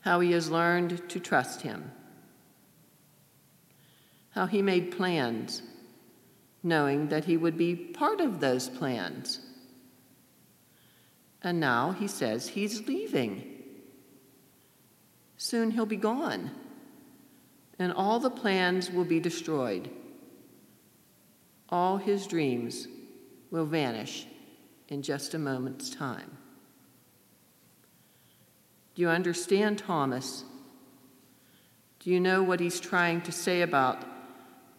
how 0.01 0.21
he 0.21 0.31
has 0.33 0.51
learned 0.51 1.09
to 1.09 1.19
trust 1.19 1.63
him, 1.63 1.91
how 4.31 4.47
he 4.47 4.63
made 4.63 4.97
plans, 4.97 5.63
knowing 6.63 7.09
that 7.09 7.25
he 7.25 7.37
would 7.37 7.57
be 7.57 7.75
part 7.75 8.21
of 8.21 8.41
those 8.41 8.69
plans 8.69 9.41
and 11.43 11.59
now 11.59 11.91
he 11.93 12.07
says 12.07 12.49
he's 12.49 12.87
leaving. 12.87 13.43
Soon 15.37 15.73
he'll 15.73 15.87
be 15.87 15.97
gone, 15.97 16.51
and 17.79 17.93
all 17.93 18.21
the 18.21 18.31
plans 18.31 18.91
will 18.91 19.05
be 19.05 19.19
destroyed. 19.19 19.91
All 21.69 21.97
his 21.97 22.27
dreams 22.27 22.87
will 23.51 23.65
vanish 23.65 24.27
in 24.89 25.03
just 25.03 25.35
a 25.35 25.39
moment's 25.39 25.91
time. 25.91 26.39
Do 28.95 29.03
you 29.03 29.09
understand, 29.09 29.79
Thomas? 29.79 30.45
Do 31.99 32.11
you 32.11 32.21
know 32.21 32.43
what 32.43 32.61
he's 32.61 32.79
trying 32.79 33.23
to 33.23 33.33
say 33.33 33.63
about 33.63 34.05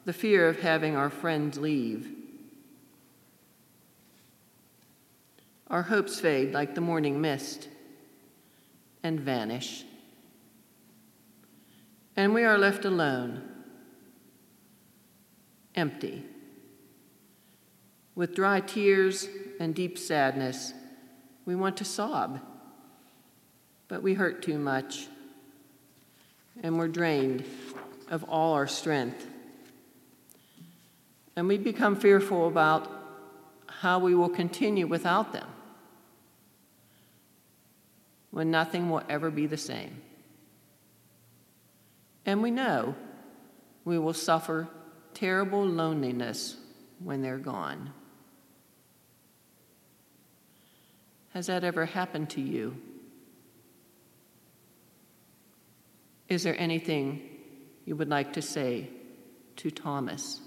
the 0.05 0.13
fear 0.13 0.47
of 0.47 0.59
having 0.59 0.95
our 0.95 1.09
friends 1.09 1.57
leave? 1.57 2.09
Our 5.67 5.83
hopes 5.83 6.19
fade 6.19 6.53
like 6.53 6.75
the 6.75 6.81
morning 6.81 7.19
mist 7.21 7.67
and 9.01 9.19
vanish. 9.19 9.83
And 12.15 12.33
we 12.33 12.43
are 12.43 12.57
left 12.57 12.85
alone, 12.85 13.41
empty. 15.73 16.23
With 18.15 18.35
dry 18.35 18.59
tears 18.59 19.27
and 19.59 19.73
deep 19.73 19.97
sadness, 19.97 20.73
we 21.45 21.55
want 21.55 21.77
to 21.77 21.85
sob, 21.85 22.39
but 23.87 24.03
we 24.03 24.13
hurt 24.13 24.43
too 24.43 24.59
much, 24.59 25.07
and 26.61 26.77
we're 26.77 26.87
drained 26.87 27.43
of 28.09 28.23
all 28.25 28.53
our 28.53 28.67
strength. 28.67 29.25
And 31.35 31.47
we 31.47 31.57
become 31.57 31.95
fearful 31.95 32.47
about 32.47 32.89
how 33.67 33.99
we 33.99 34.13
will 34.15 34.29
continue 34.29 34.87
without 34.87 35.33
them 35.33 35.47
when 38.31 38.49
nothing 38.49 38.89
will 38.89 39.03
ever 39.09 39.29
be 39.29 39.45
the 39.45 39.57
same. 39.57 40.01
And 42.25 42.41
we 42.41 42.51
know 42.51 42.95
we 43.85 43.99
will 43.99 44.13
suffer 44.13 44.67
terrible 45.13 45.65
loneliness 45.65 46.57
when 46.99 47.21
they're 47.21 47.37
gone. 47.37 47.91
Has 51.33 51.47
that 51.47 51.63
ever 51.63 51.85
happened 51.85 52.29
to 52.31 52.41
you? 52.41 52.77
Is 56.29 56.43
there 56.43 56.59
anything 56.59 57.21
you 57.85 57.95
would 57.95 58.09
like 58.09 58.33
to 58.33 58.41
say 58.41 58.89
to 59.57 59.69
Thomas? 59.69 60.41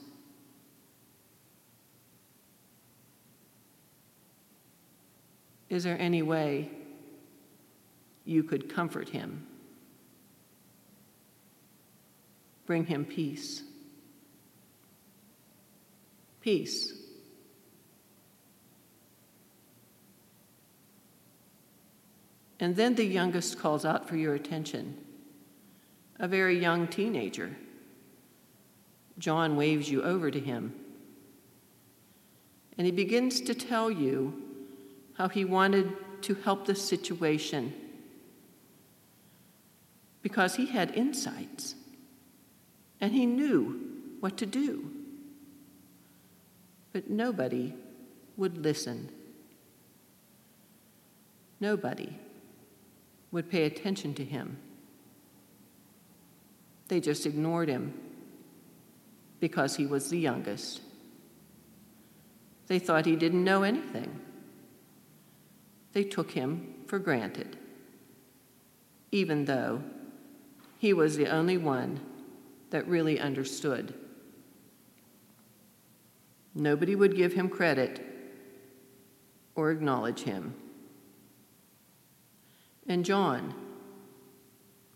Is 5.69 5.85
there 5.85 6.01
any 6.01 6.23
way 6.23 6.71
you 8.27 8.43
could 8.43 8.69
comfort 8.69 9.09
him. 9.09 9.47
Bring 12.67 12.85
him 12.85 13.05
peace. 13.05 13.63
Peace. 16.43 16.93
And 22.59 22.75
then 22.75 22.97
the 22.97 23.05
youngest 23.05 23.59
calls 23.59 23.85
out 23.85 24.09
for 24.09 24.17
your 24.17 24.35
attention, 24.35 24.97
a 26.19 26.27
very 26.27 26.59
young 26.59 26.89
teenager. 26.89 27.57
John 29.19 29.57
waves 29.57 29.89
you 29.89 30.03
over 30.03 30.31
to 30.31 30.41
him. 30.41 30.75
And 32.77 32.87
he 32.87 32.93
begins 32.93 33.41
to 33.43 33.55
tell 33.55 33.91
you 33.91 34.43
how 35.17 35.29
he 35.29 35.45
wanted 35.45 35.93
to 36.23 36.35
help 36.35 36.67
the 36.67 36.75
situation 36.75 37.73
because 40.23 40.57
he 40.57 40.67
had 40.67 40.95
insights 40.95 41.75
and 43.01 43.13
he 43.13 43.27
knew 43.27 43.81
what 44.21 44.37
to 44.37 44.47
do. 44.47 44.91
But 46.93 47.09
nobody 47.09 47.75
would 48.37 48.59
listen. 48.59 49.09
Nobody 51.61 52.19
would 53.31 53.51
pay 53.51 53.65
attention 53.65 54.15
to 54.15 54.25
him. 54.25 54.59
They 56.89 57.01
just 57.01 57.27
ignored 57.27 57.69
him 57.69 57.95
because 59.41 59.77
he 59.77 59.87
was 59.87 60.11
the 60.11 60.19
youngest. 60.19 60.81
They 62.67 62.79
thought 62.79 63.07
he 63.07 63.17
didn't 63.17 63.45
know 63.45 63.63
anything. 63.63 64.21
They 65.97 66.05
took 66.05 66.33
him 66.33 66.75
for 66.89 66.99
granted, 66.99 67.57
even 69.13 69.47
though 69.47 69.83
he 70.77 70.93
was 70.93 71.17
the 71.17 71.29
only 71.29 71.57
one 71.57 72.01
that 72.69 72.87
really 72.87 73.19
understood. 73.19 73.95
Nobody 76.55 76.95
would 76.95 77.17
give 77.17 77.33
him 77.33 77.49
credit 77.49 78.05
or 79.55 79.71
acknowledge 79.71 80.21
him. 80.21 80.55
And 82.87 83.03
John, 83.03 83.55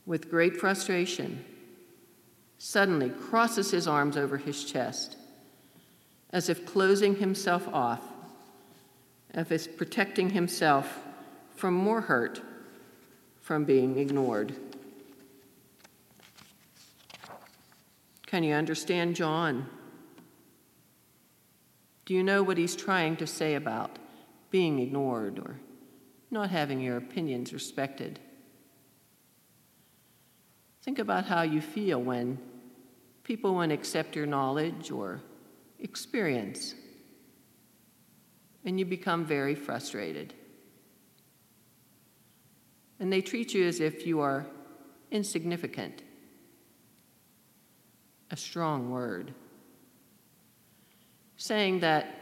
with 0.05 0.29
great 0.29 0.59
frustration, 0.59 1.43
suddenly 2.59 3.09
crosses 3.09 3.71
his 3.71 3.89
arms 3.89 4.19
over 4.19 4.37
his 4.37 4.65
chest, 4.65 5.17
as 6.29 6.51
if 6.51 6.67
closing 6.67 7.17
himself 7.17 7.67
off, 7.69 8.03
as 9.35 9.51
if 9.51 9.77
protecting 9.77 10.31
himself 10.31 10.99
from 11.55 11.75
more 11.75 12.01
hurt 12.01 12.41
from 13.41 13.65
being 13.65 13.99
ignored. 13.99 14.55
Can 18.27 18.45
you 18.45 18.55
understand 18.55 19.17
John? 19.17 19.67
Do 22.05 22.15
you 22.15 22.23
know 22.23 22.43
what 22.43 22.59
he's 22.59 22.77
trying 22.77 23.17
to 23.17 23.27
say 23.27 23.55
about 23.55 23.99
being 24.51 24.79
ignored 24.79 25.39
or 25.39 25.59
not 26.31 26.51
having 26.51 26.81
your 26.81 26.97
opinions 26.97 27.53
respected? 27.53 28.21
Think 30.83 30.99
about 30.99 31.27
how 31.27 31.43
you 31.43 31.61
feel 31.61 32.01
when 32.01 32.39
people 33.25 33.55
won't 33.55 33.73
accept 33.73 34.17
your 34.17 34.27
knowledge 34.27 34.91
or 34.91 35.21
experience, 35.79 36.75
and 38.65 38.79
you 38.79 38.85
become 38.85 39.25
very 39.25 39.55
frustrated. 39.55 40.35
And 42.99 43.13
they 43.13 43.23
treat 43.23 43.55
you 43.55 43.67
as 43.67 43.81
if 43.81 44.07
you 44.07 44.21
are 44.21 44.47
insignificant. 45.11 46.03
A 48.31 48.37
strong 48.37 48.91
word. 48.91 49.33
Saying 51.37 51.81
that 51.81 52.15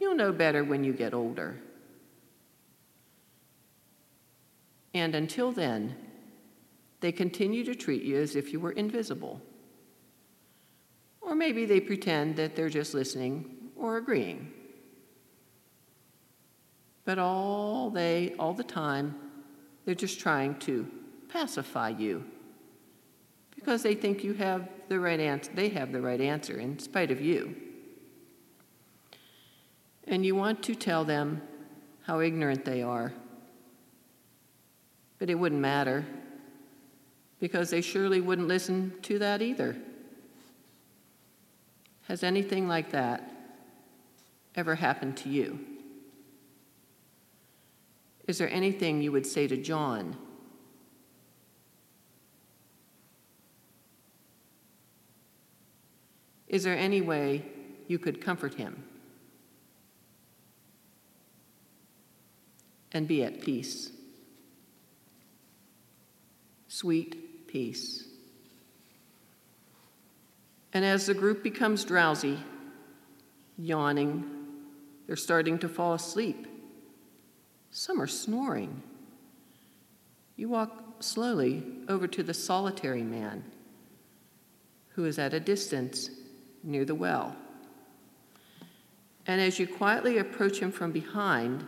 you'll 0.00 0.14
know 0.14 0.32
better 0.32 0.62
when 0.64 0.84
you 0.84 0.92
get 0.92 1.12
older. 1.12 1.56
And 4.94 5.14
until 5.14 5.52
then, 5.52 5.96
they 7.00 7.12
continue 7.12 7.64
to 7.64 7.74
treat 7.74 8.02
you 8.02 8.16
as 8.16 8.36
if 8.36 8.52
you 8.52 8.60
were 8.60 8.72
invisible. 8.72 9.40
Or 11.20 11.34
maybe 11.34 11.64
they 11.64 11.80
pretend 11.80 12.36
that 12.36 12.56
they're 12.56 12.68
just 12.68 12.94
listening 12.94 13.70
or 13.76 13.96
agreeing. 13.96 14.52
But 17.04 17.18
all 17.18 17.90
they, 17.90 18.34
all 18.38 18.54
the 18.54 18.64
time, 18.64 19.14
they're 19.84 19.94
just 19.94 20.20
trying 20.20 20.58
to 20.60 20.86
pacify 21.28 21.90
you 21.90 22.24
because 23.54 23.82
they 23.82 23.94
think 23.94 24.24
you 24.24 24.34
have 24.34 24.68
the 24.88 24.98
right 24.98 25.20
answer. 25.20 25.50
They 25.54 25.68
have 25.70 25.92
the 25.92 26.00
right 26.00 26.20
answer 26.20 26.58
in 26.58 26.78
spite 26.78 27.10
of 27.10 27.20
you. 27.20 27.54
And 30.06 30.24
you 30.24 30.34
want 30.34 30.62
to 30.64 30.74
tell 30.74 31.04
them 31.04 31.42
how 32.02 32.20
ignorant 32.20 32.64
they 32.64 32.82
are. 32.82 33.12
But 35.18 35.30
it 35.30 35.34
wouldn't 35.34 35.60
matter 35.60 36.06
because 37.38 37.70
they 37.70 37.80
surely 37.80 38.20
wouldn't 38.20 38.48
listen 38.48 38.94
to 39.02 39.18
that 39.18 39.42
either. 39.42 39.76
Has 42.08 42.22
anything 42.22 42.66
like 42.66 42.90
that 42.90 43.30
ever 44.56 44.74
happened 44.74 45.16
to 45.18 45.28
you? 45.28 45.69
Is 48.30 48.38
there 48.38 48.48
anything 48.48 49.02
you 49.02 49.10
would 49.10 49.26
say 49.26 49.48
to 49.48 49.56
John? 49.56 50.16
Is 56.46 56.62
there 56.62 56.78
any 56.78 57.00
way 57.00 57.42
you 57.88 57.98
could 57.98 58.20
comfort 58.20 58.54
him 58.54 58.84
and 62.92 63.08
be 63.08 63.24
at 63.24 63.40
peace? 63.40 63.90
Sweet 66.68 67.48
peace. 67.48 68.04
And 70.72 70.84
as 70.84 71.06
the 71.06 71.14
group 71.14 71.42
becomes 71.42 71.84
drowsy, 71.84 72.38
yawning, 73.58 74.24
they're 75.08 75.16
starting 75.16 75.58
to 75.58 75.68
fall 75.68 75.94
asleep. 75.94 76.46
Some 77.70 78.00
are 78.00 78.06
snoring. 78.06 78.82
You 80.36 80.48
walk 80.48 81.02
slowly 81.02 81.64
over 81.88 82.06
to 82.08 82.22
the 82.22 82.34
solitary 82.34 83.02
man 83.02 83.44
who 84.88 85.04
is 85.04 85.18
at 85.18 85.34
a 85.34 85.40
distance 85.40 86.10
near 86.62 86.84
the 86.84 86.94
well. 86.94 87.36
And 89.26 89.40
as 89.40 89.58
you 89.58 89.66
quietly 89.66 90.18
approach 90.18 90.58
him 90.58 90.72
from 90.72 90.92
behind, 90.92 91.64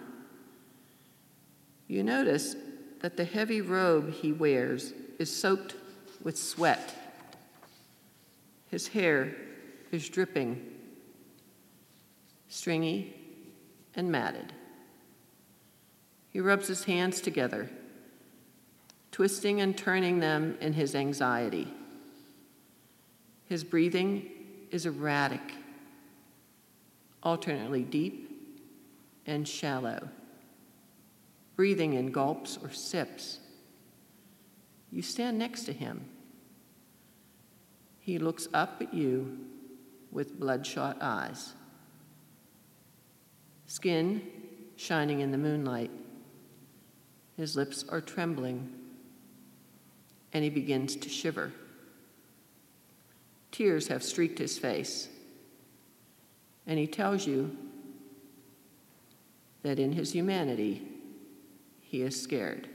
you 1.86 2.02
notice 2.02 2.56
that 3.00 3.16
the 3.16 3.24
heavy 3.24 3.60
robe 3.60 4.12
he 4.12 4.32
wears 4.32 4.92
is 5.18 5.34
soaked 5.34 5.74
with 6.22 6.36
sweat. 6.36 6.94
His 8.70 8.88
hair 8.88 9.34
is 9.90 10.08
dripping, 10.08 10.64
stringy, 12.48 13.14
and 13.94 14.10
matted. 14.10 14.52
He 16.32 16.40
rubs 16.40 16.66
his 16.68 16.84
hands 16.84 17.20
together, 17.20 17.68
twisting 19.10 19.60
and 19.60 19.76
turning 19.76 20.20
them 20.20 20.56
in 20.60 20.72
his 20.72 20.94
anxiety. 20.94 21.68
His 23.44 23.64
breathing 23.64 24.30
is 24.70 24.86
erratic, 24.86 25.42
alternately 27.22 27.82
deep 27.82 28.30
and 29.26 29.46
shallow, 29.46 30.08
breathing 31.54 31.92
in 31.92 32.10
gulps 32.10 32.58
or 32.62 32.70
sips. 32.70 33.40
You 34.90 35.02
stand 35.02 35.38
next 35.38 35.64
to 35.64 35.72
him. 35.74 36.06
He 38.00 38.18
looks 38.18 38.48
up 38.54 38.80
at 38.80 38.94
you 38.94 39.38
with 40.10 40.40
bloodshot 40.40 40.96
eyes. 41.00 41.52
Skin 43.66 44.22
shining 44.76 45.20
in 45.20 45.30
the 45.30 45.38
moonlight. 45.38 45.90
His 47.36 47.56
lips 47.56 47.84
are 47.88 48.00
trembling, 48.00 48.70
and 50.32 50.44
he 50.44 50.50
begins 50.50 50.96
to 50.96 51.08
shiver. 51.08 51.52
Tears 53.50 53.88
have 53.88 54.02
streaked 54.02 54.38
his 54.38 54.58
face, 54.58 55.08
and 56.66 56.78
he 56.78 56.86
tells 56.86 57.26
you 57.26 57.56
that 59.62 59.78
in 59.78 59.92
his 59.92 60.12
humanity, 60.12 60.82
he 61.80 62.02
is 62.02 62.20
scared. 62.20 62.68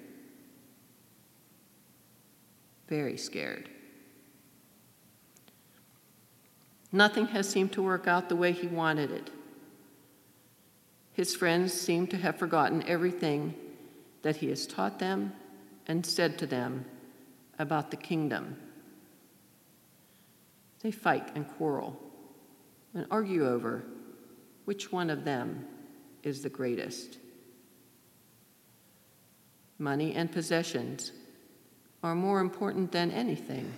Very 2.88 3.18
scared. 3.18 3.70
Nothing 6.92 7.28
has 7.28 7.50
seemed 7.50 7.74
to 7.74 7.82
work 7.82 8.08
out 8.08 8.30
the 8.30 8.36
way 8.36 8.54
he 8.54 8.68
wanted 8.68 9.12
it. 9.12 9.30
His 11.14 11.36
friends 11.36 11.74
seem 11.74 12.08
to 12.08 12.18
have 12.18 12.38
forgotten 12.38 12.84
everything 12.88 13.54
that 14.28 14.36
he 14.36 14.50
has 14.50 14.68
taught 14.68 15.00
them 15.00 15.32
and 15.88 16.06
said 16.06 16.38
to 16.38 16.46
them 16.46 16.84
about 17.60 17.92
the 17.92 17.96
kingdom. 17.96 18.58
They 20.82 20.92
fight 20.92 21.32
and 21.34 21.48
quarrel 21.48 21.98
and 22.94 23.06
argue 23.10 23.48
over 23.48 23.86
which 24.66 24.92
one 24.92 25.10
of 25.10 25.24
them 25.24 25.66
is 26.24 26.42
the 26.42 26.50
greatest. 26.50 27.20
Money 29.80 30.14
and 30.14 30.30
possessions 30.30 31.14
are 32.04 32.14
more 32.14 32.42
important 32.42 32.92
than 32.92 33.12
anything. 33.12 33.72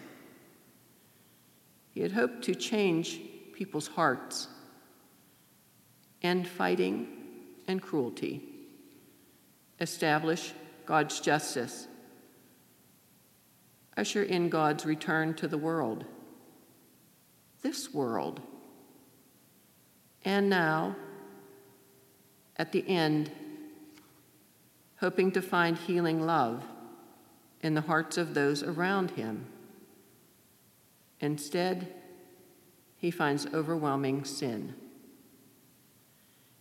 He 1.91 2.01
had 2.01 2.13
hoped 2.13 2.43
to 2.45 2.55
change 2.55 3.19
people's 3.53 3.89
hearts, 3.89 4.47
end 6.23 6.47
fighting 6.47 7.07
and 7.67 7.79
cruelty, 7.79 8.58
establish 9.79 10.53
God's 10.85 11.19
justice, 11.19 11.87
usher 13.95 14.23
in 14.23 14.49
God's 14.49 14.85
return 14.85 15.33
to 15.35 15.47
the 15.47 15.57
world, 15.57 16.05
this 17.61 17.93
world. 17.93 18.41
And 20.25 20.49
now, 20.49 20.95
at 22.57 22.71
the 22.71 22.87
end, 22.87 23.31
hoping 24.99 25.31
to 25.31 25.41
find 25.41 25.77
healing 25.77 26.25
love 26.25 26.63
in 27.61 27.73
the 27.73 27.81
hearts 27.81 28.17
of 28.17 28.33
those 28.33 28.63
around 28.63 29.11
him. 29.11 29.45
Instead, 31.19 31.93
he 32.97 33.11
finds 33.11 33.45
overwhelming 33.53 34.25
sin. 34.25 34.75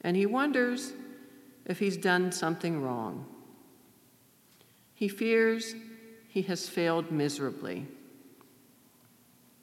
And 0.00 0.16
he 0.16 0.26
wonders 0.26 0.92
if 1.68 1.78
he's 1.78 1.98
done 1.98 2.32
something 2.32 2.82
wrong. 2.82 3.26
He 4.94 5.06
fears 5.06 5.74
he 6.28 6.42
has 6.42 6.68
failed 6.68 7.12
miserably. 7.12 7.86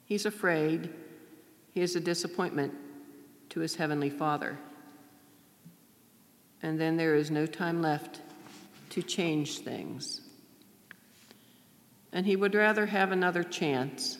He's 0.04 0.24
afraid 0.24 0.90
he 1.74 1.80
is 1.80 1.96
a 1.96 2.00
disappointment 2.00 2.72
to 3.50 3.60
his 3.60 3.76
heavenly 3.76 4.10
Father. 4.10 4.58
And 6.62 6.80
then 6.80 6.96
there 6.96 7.14
is 7.14 7.30
no 7.30 7.44
time 7.44 7.82
left 7.82 8.20
to 8.90 9.02
change 9.02 9.58
things. 9.58 10.22
And 12.12 12.24
he 12.24 12.36
would 12.36 12.54
rather 12.54 12.86
have 12.86 13.12
another 13.12 13.42
chance 13.42 14.18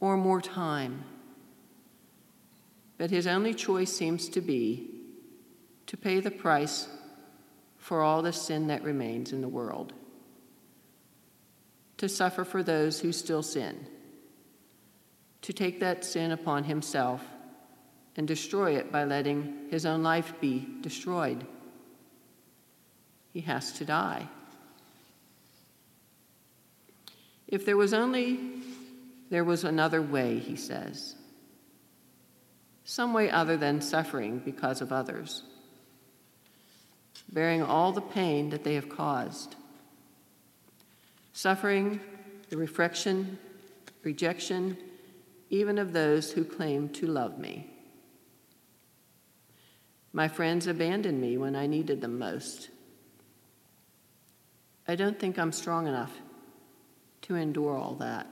or 0.00 0.16
more 0.16 0.40
time. 0.40 1.04
But 2.98 3.10
his 3.10 3.26
only 3.26 3.52
choice 3.52 3.92
seems 3.92 4.28
to 4.30 4.40
be 4.40 4.95
to 5.86 5.96
pay 5.96 6.20
the 6.20 6.30
price 6.30 6.88
for 7.78 8.02
all 8.02 8.22
the 8.22 8.32
sin 8.32 8.66
that 8.66 8.82
remains 8.82 9.32
in 9.32 9.40
the 9.40 9.48
world, 9.48 9.92
to 11.98 12.08
suffer 12.08 12.44
for 12.44 12.62
those 12.62 13.00
who 13.00 13.12
still 13.12 13.42
sin, 13.42 13.86
to 15.42 15.52
take 15.52 15.80
that 15.80 16.04
sin 16.04 16.32
upon 16.32 16.64
himself 16.64 17.22
and 18.16 18.26
destroy 18.26 18.76
it 18.76 18.90
by 18.90 19.04
letting 19.04 19.68
his 19.70 19.86
own 19.86 20.02
life 20.02 20.32
be 20.40 20.66
destroyed. 20.80 21.46
He 23.32 23.42
has 23.42 23.72
to 23.72 23.84
die. 23.84 24.26
If 27.46 27.64
there 27.64 27.76
was 27.76 27.94
only 27.94 28.40
there 29.28 29.44
was 29.44 29.64
another 29.64 30.00
way, 30.00 30.38
he 30.38 30.56
says. 30.56 31.16
Some 32.84 33.12
way 33.12 33.30
other 33.30 33.56
than 33.56 33.80
suffering 33.80 34.40
because 34.44 34.80
of 34.80 34.92
others, 34.92 35.42
bearing 37.30 37.62
all 37.62 37.92
the 37.92 38.00
pain 38.00 38.50
that 38.50 38.64
they 38.64 38.74
have 38.74 38.88
caused, 38.88 39.56
suffering 41.32 42.00
the 42.48 42.56
reflection, 42.56 43.38
rejection, 44.02 44.76
even 45.50 45.78
of 45.78 45.92
those 45.92 46.32
who 46.32 46.44
claim 46.44 46.88
to 46.90 47.06
love 47.06 47.38
me. 47.38 47.70
My 50.12 50.28
friends 50.28 50.66
abandoned 50.66 51.20
me 51.20 51.36
when 51.36 51.54
I 51.54 51.66
needed 51.66 52.00
them 52.00 52.18
most. 52.18 52.70
I 54.88 54.94
don't 54.94 55.18
think 55.18 55.38
I'm 55.38 55.52
strong 55.52 55.86
enough 55.86 56.12
to 57.22 57.34
endure 57.34 57.76
all 57.76 57.94
that. 57.96 58.26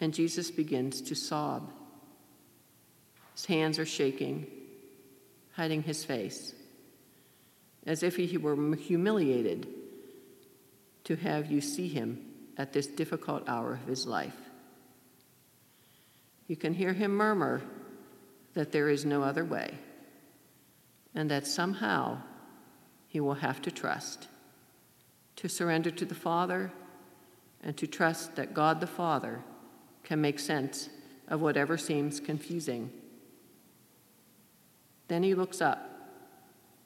And 0.00 0.12
Jesus 0.12 0.50
begins 0.50 1.00
to 1.02 1.14
sob. 1.14 1.72
His 3.34 3.46
hands 3.46 3.78
are 3.78 3.86
shaking, 3.86 4.46
hiding 5.56 5.82
his 5.82 6.04
face, 6.04 6.54
as 7.86 8.02
if 8.02 8.16
he 8.16 8.36
were 8.36 8.76
humiliated 8.76 9.66
to 11.04 11.16
have 11.16 11.50
you 11.50 11.60
see 11.60 11.88
him 11.88 12.20
at 12.58 12.72
this 12.72 12.86
difficult 12.86 13.48
hour 13.48 13.74
of 13.74 13.88
his 13.88 14.06
life. 14.06 14.36
You 16.46 16.56
can 16.56 16.74
hear 16.74 16.92
him 16.92 17.10
murmur 17.12 17.62
that 18.54 18.70
there 18.70 18.88
is 18.88 19.04
no 19.04 19.22
other 19.22 19.44
way, 19.44 19.74
and 21.14 21.30
that 21.30 21.46
somehow 21.46 22.18
he 23.08 23.20
will 23.20 23.34
have 23.34 23.62
to 23.62 23.70
trust, 23.70 24.28
to 25.36 25.48
surrender 25.48 25.90
to 25.90 26.04
the 26.04 26.14
Father, 26.14 26.70
and 27.62 27.76
to 27.78 27.86
trust 27.86 28.36
that 28.36 28.52
God 28.52 28.80
the 28.80 28.86
Father 28.86 29.42
can 30.04 30.20
make 30.20 30.38
sense 30.38 30.90
of 31.28 31.40
whatever 31.40 31.78
seems 31.78 32.20
confusing. 32.20 32.90
Then 35.08 35.22
he 35.22 35.34
looks 35.34 35.60
up, 35.60 35.88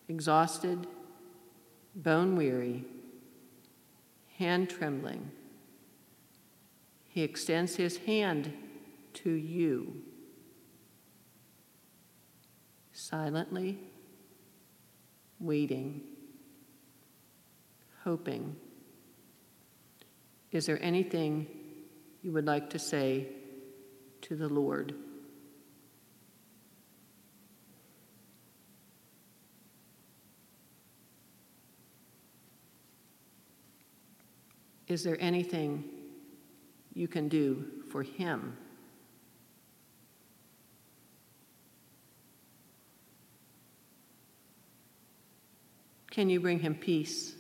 exhausted, 0.08 0.86
bone 1.94 2.36
weary, 2.36 2.84
hand 4.36 4.68
trembling. 4.70 5.30
He 7.08 7.22
extends 7.22 7.76
his 7.76 7.96
hand 7.98 8.52
to 9.14 9.30
you. 9.30 10.02
Silently, 12.92 13.78
waiting, 15.38 16.02
hoping. 18.04 18.56
Is 20.52 20.66
there 20.66 20.82
anything 20.82 21.46
you 22.22 22.32
would 22.32 22.46
like 22.46 22.70
to 22.70 22.78
say 22.78 23.28
to 24.22 24.36
the 24.36 24.48
Lord? 24.48 24.94
Is 34.90 35.04
there 35.04 35.16
anything 35.20 35.84
you 36.94 37.06
can 37.06 37.28
do 37.28 37.64
for 37.92 38.02
Him? 38.02 38.56
Can 46.10 46.28
you 46.28 46.40
bring 46.40 46.58
Him 46.58 46.74
peace? 46.74 47.36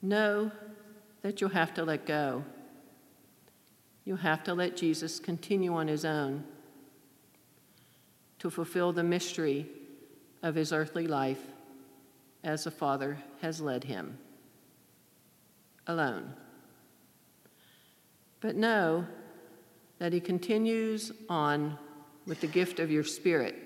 Know 0.00 0.50
that 1.20 1.42
you'll 1.42 1.50
have 1.50 1.74
to 1.74 1.84
let 1.84 2.06
go. 2.06 2.46
You'll 4.06 4.16
have 4.16 4.42
to 4.44 4.54
let 4.54 4.74
Jesus 4.74 5.20
continue 5.20 5.74
on 5.74 5.86
his 5.86 6.06
own 6.06 6.44
to 8.38 8.48
fulfill 8.48 8.94
the 8.94 9.02
mystery 9.02 9.66
of 10.42 10.54
his 10.54 10.72
earthly 10.72 11.06
life 11.06 11.42
as 12.42 12.64
the 12.64 12.70
Father 12.70 13.18
has 13.40 13.60
led 13.60 13.84
him. 13.84 14.18
Alone. 15.86 16.32
But 18.40 18.56
know 18.56 19.06
that 19.98 20.12
he 20.12 20.20
continues 20.20 21.10
on 21.28 21.78
with 22.26 22.40
the 22.40 22.46
gift 22.46 22.78
of 22.78 22.90
your 22.90 23.04
spirit, 23.04 23.56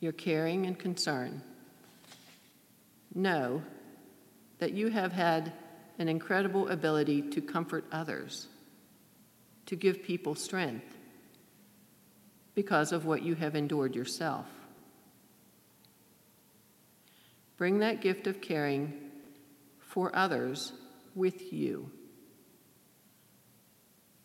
your 0.00 0.12
caring 0.12 0.66
and 0.66 0.78
concern. 0.78 1.42
Know 3.14 3.62
that 4.58 4.72
you 4.72 4.88
have 4.88 5.12
had 5.12 5.52
an 5.98 6.08
incredible 6.08 6.68
ability 6.68 7.22
to 7.30 7.40
comfort 7.40 7.84
others, 7.92 8.48
to 9.66 9.76
give 9.76 10.02
people 10.02 10.34
strength 10.34 10.96
because 12.54 12.92
of 12.92 13.06
what 13.06 13.22
you 13.22 13.34
have 13.34 13.54
endured 13.54 13.94
yourself. 13.94 14.46
Bring 17.62 17.78
that 17.78 18.00
gift 18.00 18.26
of 18.26 18.40
caring 18.40 18.92
for 19.78 20.10
others 20.16 20.72
with 21.14 21.52
you. 21.52 21.92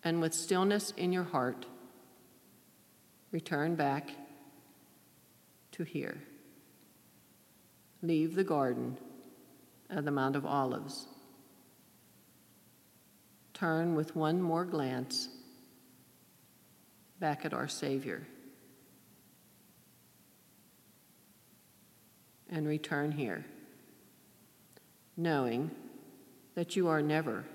And 0.03 0.19
with 0.19 0.33
stillness 0.33 0.89
in 0.97 1.13
your 1.13 1.25
heart, 1.25 1.67
return 3.31 3.75
back 3.75 4.09
to 5.73 5.83
here. 5.83 6.17
Leave 8.01 8.33
the 8.33 8.43
garden 8.43 8.97
at 9.87 10.03
the 10.03 10.09
Mount 10.09 10.35
of 10.35 10.43
Olives. 10.43 11.05
Turn 13.53 13.93
with 13.93 14.15
one 14.15 14.41
more 14.41 14.65
glance 14.65 15.29
back 17.19 17.45
at 17.45 17.53
our 17.53 17.67
Savior. 17.67 18.25
And 22.49 22.67
return 22.67 23.11
here, 23.11 23.45
knowing 25.17 25.71
that 26.55 26.75
you 26.75 26.87
are 26.87 27.01
never 27.01 27.45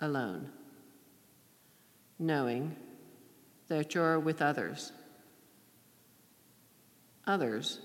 alone, 0.00 0.48
knowing 2.18 2.74
that 3.68 3.94
you're 3.94 4.18
with 4.18 4.40
others, 4.40 4.92
others 7.26 7.80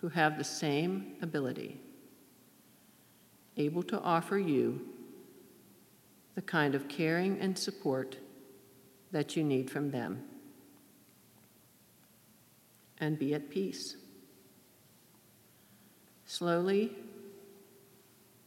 who 0.00 0.08
have 0.08 0.36
the 0.36 0.44
same 0.44 1.12
ability 1.22 1.80
able 3.56 3.82
to 3.82 4.00
offer 4.00 4.38
you 4.38 4.80
the 6.34 6.42
kind 6.42 6.74
of 6.74 6.88
caring 6.88 7.38
and 7.40 7.58
support 7.58 8.16
that 9.10 9.36
you 9.36 9.44
need 9.44 9.70
from 9.70 9.90
them. 9.90 10.22
And 12.98 13.18
be 13.18 13.34
at 13.34 13.50
peace. 13.50 13.96
Slowly 16.32 16.90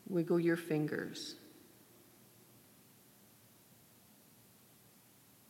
wiggle 0.10 0.40
your 0.40 0.58
fingers, 0.58 1.36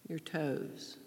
your 0.09 0.19
toes. 0.19 0.97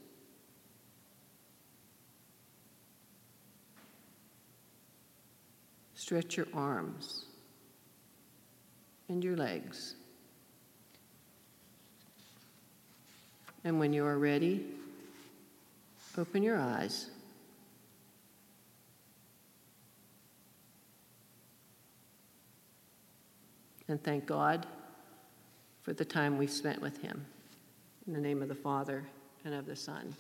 Stretch 5.95 6.39
your 6.39 6.47
arms. 6.55 7.27
and 9.11 9.23
your 9.23 9.37
legs. 9.37 9.97
And 13.65 13.79
when 13.79 13.93
you 13.93 14.07
are 14.07 14.19
ready, 14.19 14.65
open 16.17 16.43
your 16.43 16.57
eyes. 16.57 17.11
And 23.89 24.03
thank 24.03 24.27
God 24.27 24.67
for 25.83 25.95
the 25.95 26.05
time 26.05 26.37
we've 26.37 26.51
spent 26.51 26.83
with 26.83 27.01
Him. 27.01 27.25
In 28.07 28.13
the 28.13 28.21
name 28.21 28.43
of 28.43 28.49
the 28.49 28.55
Father, 28.55 29.05
and 29.45 29.55
of 29.55 29.67
the 29.67 29.77
Son, 29.77 30.15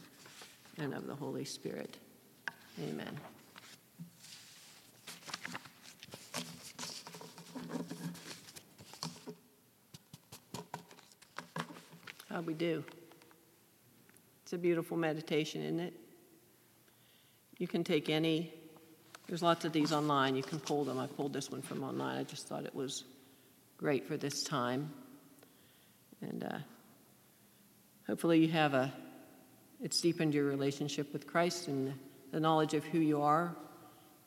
and 0.78 0.94
of 0.94 1.06
the 1.06 1.14
Holy 1.14 1.44
Spirit. 1.44 1.98
Amen. 2.82 3.18
How 12.30 12.40
we 12.40 12.54
do? 12.54 12.84
It's 14.44 14.52
a 14.54 14.58
beautiful 14.58 14.96
meditation, 14.96 15.62
isn't 15.62 15.80
it? 15.80 15.94
You 17.58 17.66
can 17.66 17.84
take 17.84 18.08
any, 18.08 18.54
there's 19.26 19.42
lots 19.42 19.64
of 19.64 19.72
these 19.72 19.92
online. 19.92 20.36
You 20.36 20.42
can 20.42 20.60
pull 20.60 20.84
them. 20.84 20.98
I 20.98 21.06
pulled 21.06 21.32
this 21.32 21.50
one 21.50 21.60
from 21.60 21.82
online. 21.82 22.16
I 22.16 22.22
just 22.22 22.46
thought 22.46 22.64
it 22.64 22.74
was 22.74 23.04
great 23.78 24.04
for 24.04 24.16
this 24.16 24.42
time. 24.42 24.92
And 26.20 26.44
uh, 26.44 26.58
hopefully, 28.06 28.40
you 28.40 28.48
have 28.48 28.74
a, 28.74 28.92
it's 29.80 30.00
deepened 30.00 30.34
your 30.34 30.44
relationship 30.44 31.12
with 31.12 31.26
Christ 31.26 31.68
and 31.68 31.94
the 32.32 32.40
knowledge 32.40 32.74
of 32.74 32.84
who 32.84 32.98
you 32.98 33.22
are 33.22 33.56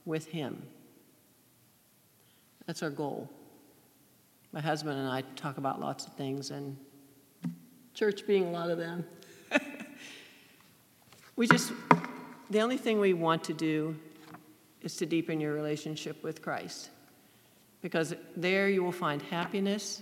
with 0.05 0.25
Him. 0.27 0.63
That's 2.65 2.81
our 2.81 2.89
goal. 2.89 3.29
My 4.53 4.61
husband 4.61 4.97
and 4.97 5.07
I 5.07 5.21
talk 5.35 5.57
about 5.57 5.81
lots 5.81 6.07
of 6.07 6.13
things, 6.13 6.51
and 6.51 6.77
church 7.93 8.25
being 8.25 8.45
a 8.45 8.51
lot 8.51 8.69
of 8.69 8.77
them. 8.77 9.05
we 11.35 11.45
just, 11.45 11.73
the 12.49 12.61
only 12.61 12.77
thing 12.77 13.01
we 13.01 13.13
want 13.13 13.43
to 13.45 13.53
do 13.53 13.97
is 14.81 14.95
to 14.97 15.05
deepen 15.05 15.41
your 15.41 15.53
relationship 15.53 16.23
with 16.23 16.41
Christ. 16.41 16.89
Because 17.81 18.13
there 18.35 18.69
you 18.69 18.83
will 18.83 18.91
find 18.91 19.21
happiness, 19.21 20.01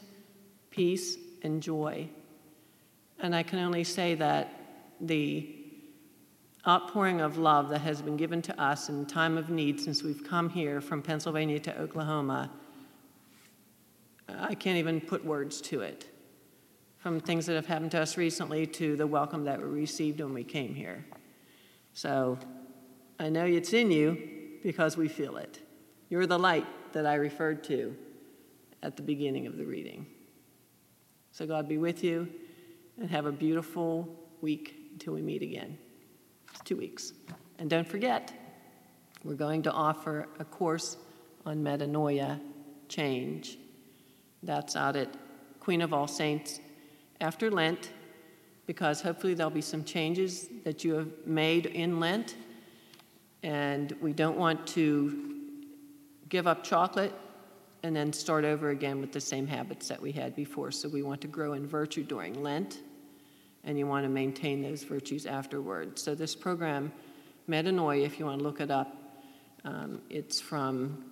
peace, 0.70 1.18
and 1.44 1.64
joy. 1.64 2.10
And 3.20 3.36
I 3.36 3.44
can 3.44 3.60
only 3.60 3.84
say 3.84 4.16
that 4.16 4.54
the 5.00 5.56
outpouring 6.68 7.22
of 7.22 7.38
love 7.38 7.70
that 7.70 7.80
has 7.80 8.02
been 8.02 8.18
given 8.18 8.42
to 8.44 8.62
us 8.62 8.90
in 8.90 9.06
time 9.06 9.38
of 9.38 9.50
need 9.50 9.80
since 9.80 10.04
we've 10.04 10.24
come 10.24 10.50
here 10.50 10.82
from 10.82 11.02
Pennsylvania 11.02 11.60
to 11.60 11.80
Oklahoma, 11.80 12.52
I 14.28 14.56
can't 14.56 14.78
even 14.78 15.02
put 15.02 15.24
words 15.26 15.62
to 15.62 15.82
it 15.82 16.06
from 16.98 17.20
things 17.22 17.46
that 17.46 17.56
have 17.56 17.66
happened 17.66 17.92
to 17.92 18.02
us 18.02 18.18
recently 18.18 18.68
to 18.68 18.98
the 18.98 19.08
welcome 19.08 19.46
that 19.46 19.60
we 19.60 19.66
received 19.66 20.20
when 20.20 20.34
we 20.34 20.44
came 20.44 20.76
here. 20.76 21.06
So 21.94 22.38
I 23.18 23.30
know 23.30 23.46
it's 23.46 23.74
in 23.74 23.90
you 23.90 24.18
because 24.62 24.98
we 24.98 25.08
feel 25.08 25.38
it. 25.38 25.60
You're 26.10 26.28
the 26.28 26.38
light 26.38 26.68
that 26.94 27.06
I 27.06 27.16
referred 27.16 27.64
to 27.66 27.96
at 28.84 28.96
the 28.96 29.04
beginning 29.04 29.48
of 29.48 29.58
the 29.58 29.66
reading. 29.66 30.06
So 31.32 31.46
God 31.46 31.68
be 31.68 31.78
with 31.78 32.04
you 32.04 32.28
and 33.00 33.10
have 33.10 33.26
a 33.26 33.32
beautiful 33.32 34.08
week 34.42 34.76
until 34.94 35.14
we 35.14 35.22
meet 35.22 35.42
again. 35.42 35.78
It's 36.52 36.62
two 36.62 36.78
weeks. 36.78 37.14
And 37.60 37.70
don't 37.70 37.88
forget, 37.88 38.34
we're 39.24 39.36
going 39.36 39.62
to 39.64 39.72
offer 39.72 40.28
a 40.40 40.46
course 40.46 40.98
on 41.46 41.64
metanoia 41.64 42.40
change. 42.88 43.58
That's 44.44 44.76
out 44.76 44.96
at 44.96 45.14
Queen 45.60 45.82
of 45.82 45.94
All 45.94 46.08
Saints 46.08 46.60
after 47.22 47.52
Lent, 47.52 47.92
because 48.66 49.02
hopefully 49.02 49.34
there'll 49.34 49.50
be 49.50 49.62
some 49.62 49.84
changes 49.84 50.48
that 50.64 50.84
you 50.84 50.94
have 50.94 51.10
made 51.26 51.66
in 51.66 52.00
Lent. 52.00 52.36
And 53.44 53.94
we 54.02 54.14
don't 54.14 54.38
want 54.38 54.66
to 54.68 55.29
give 56.30 56.48
up 56.48 56.64
chocolate 56.64 57.14
and 57.84 57.96
then 57.96 58.14
start 58.14 58.46
over 58.46 58.70
again 58.70 59.02
with 59.02 59.12
the 59.12 59.22
same 59.22 59.48
habits 59.48 59.88
that 59.88 60.02
we 60.02 60.12
had 60.12 60.36
before. 60.36 60.72
So 60.72 60.90
we 60.90 61.02
want 61.02 61.22
to 61.22 61.28
grow 61.28 61.54
in 61.54 61.66
virtue 61.66 62.04
during 62.04 62.44
Lent, 62.44 62.80
and 63.64 63.78
you 63.78 63.88
want 63.88 64.06
to 64.06 64.10
maintain 64.10 64.62
those 64.62 64.84
virtues 64.84 65.26
afterward. 65.26 65.98
So 65.98 66.16
this 66.16 66.36
program, 66.36 66.92
Metanoia, 67.48 68.06
if 68.06 68.20
you 68.20 68.26
want 68.26 68.40
to 68.40 68.44
look 68.44 68.62
it 68.62 68.72
up, 68.72 68.96
um, 69.66 70.02
it's 70.10 70.40
from 70.40 71.04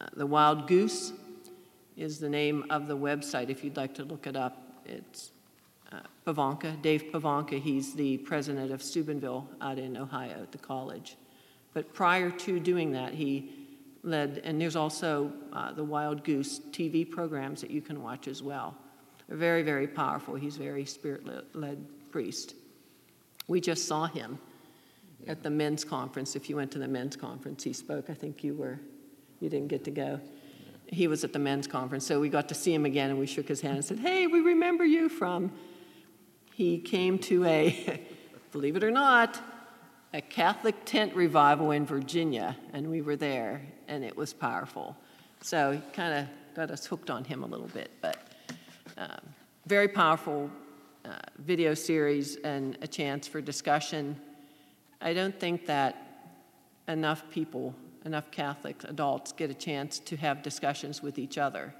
uh, 0.00 0.06
the 0.16 0.26
Wild 0.26 0.66
Goose 0.66 1.12
is 1.96 2.18
the 2.18 2.28
name 2.28 2.64
of 2.70 2.88
the 2.88 2.96
website 2.96 3.50
if 3.50 3.62
you'd 3.62 3.76
like 3.76 3.94
to 3.94 4.04
look 4.04 4.26
it 4.26 4.36
up. 4.36 4.82
It's 4.84 5.30
uh, 5.92 6.00
Pivonka, 6.26 6.80
Dave 6.82 7.04
Pivonka. 7.12 7.60
He's 7.60 7.94
the 7.94 8.18
president 8.18 8.72
of 8.72 8.82
Steubenville 8.82 9.48
out 9.60 9.78
in 9.78 9.96
Ohio 9.96 10.42
at 10.42 10.52
the 10.52 10.58
college. 10.58 11.16
But 11.74 11.92
prior 11.92 12.30
to 12.30 12.58
doing 12.58 12.92
that, 12.92 13.12
he 13.12 13.52
led, 14.02 14.40
and 14.44 14.60
there's 14.60 14.76
also 14.76 15.32
uh, 15.52 15.72
the 15.72 15.84
Wild 15.84 16.24
Goose 16.24 16.60
TV 16.70 17.08
programs 17.08 17.60
that 17.60 17.70
you 17.70 17.82
can 17.82 18.02
watch 18.02 18.28
as 18.28 18.42
well. 18.42 18.74
They're 19.28 19.36
very, 19.36 19.62
very 19.62 19.86
powerful. 19.86 20.34
He's 20.34 20.56
very 20.56 20.84
spirit 20.86 21.26
led 21.54 21.86
priest. 22.10 22.54
We 23.48 23.60
just 23.60 23.86
saw 23.86 24.06
him 24.06 24.38
yeah. 25.22 25.32
at 25.32 25.42
the 25.42 25.50
men's 25.50 25.84
conference. 25.84 26.36
If 26.36 26.48
you 26.48 26.56
went 26.56 26.70
to 26.72 26.78
the 26.78 26.88
men's 26.88 27.16
conference, 27.16 27.64
he 27.64 27.72
spoke. 27.72 28.08
I 28.08 28.14
think 28.14 28.42
you 28.42 28.54
were, 28.54 28.78
you 29.40 29.50
didn't 29.50 29.68
get 29.68 29.84
to 29.84 29.90
go 29.90 30.20
he 30.88 31.08
was 31.08 31.24
at 31.24 31.32
the 31.32 31.38
men's 31.38 31.66
conference, 31.66 32.06
so 32.06 32.20
we 32.20 32.28
got 32.28 32.48
to 32.48 32.54
see 32.54 32.72
him 32.72 32.84
again 32.84 33.10
and 33.10 33.18
we 33.18 33.26
shook 33.26 33.48
his 33.48 33.60
hand 33.60 33.76
and 33.76 33.84
said, 33.84 33.98
Hey, 33.98 34.26
we 34.26 34.40
remember 34.40 34.84
you 34.84 35.08
from. 35.08 35.52
He 36.54 36.78
came 36.78 37.18
to 37.20 37.44
a, 37.44 38.00
believe 38.52 38.76
it 38.76 38.84
or 38.84 38.90
not, 38.90 39.40
a 40.14 40.22
Catholic 40.22 40.76
tent 40.84 41.12
revival 41.16 41.72
in 41.72 41.84
Virginia, 41.84 42.56
and 42.72 42.88
we 42.88 43.02
were 43.02 43.16
there, 43.16 43.60
and 43.88 44.04
it 44.04 44.16
was 44.16 44.32
powerful. 44.32 44.96
So 45.40 45.82
kind 45.92 46.14
of 46.14 46.54
got 46.54 46.70
us 46.70 46.86
hooked 46.86 47.10
on 47.10 47.24
him 47.24 47.42
a 47.42 47.46
little 47.46 47.66
bit, 47.66 47.90
but 48.00 48.28
um, 48.96 49.18
very 49.66 49.88
powerful 49.88 50.48
uh, 51.04 51.16
video 51.38 51.74
series 51.74 52.36
and 52.36 52.78
a 52.80 52.86
chance 52.86 53.26
for 53.26 53.40
discussion. 53.40 54.16
I 55.00 55.14
don't 55.14 55.38
think 55.38 55.66
that 55.66 56.30
enough 56.86 57.28
people 57.28 57.74
enough 58.04 58.30
Catholic 58.30 58.84
adults 58.84 59.32
get 59.32 59.50
a 59.50 59.54
chance 59.54 59.98
to 59.98 60.16
have 60.16 60.42
discussions 60.42 61.02
with 61.02 61.18
each 61.18 61.38
other. 61.38 61.74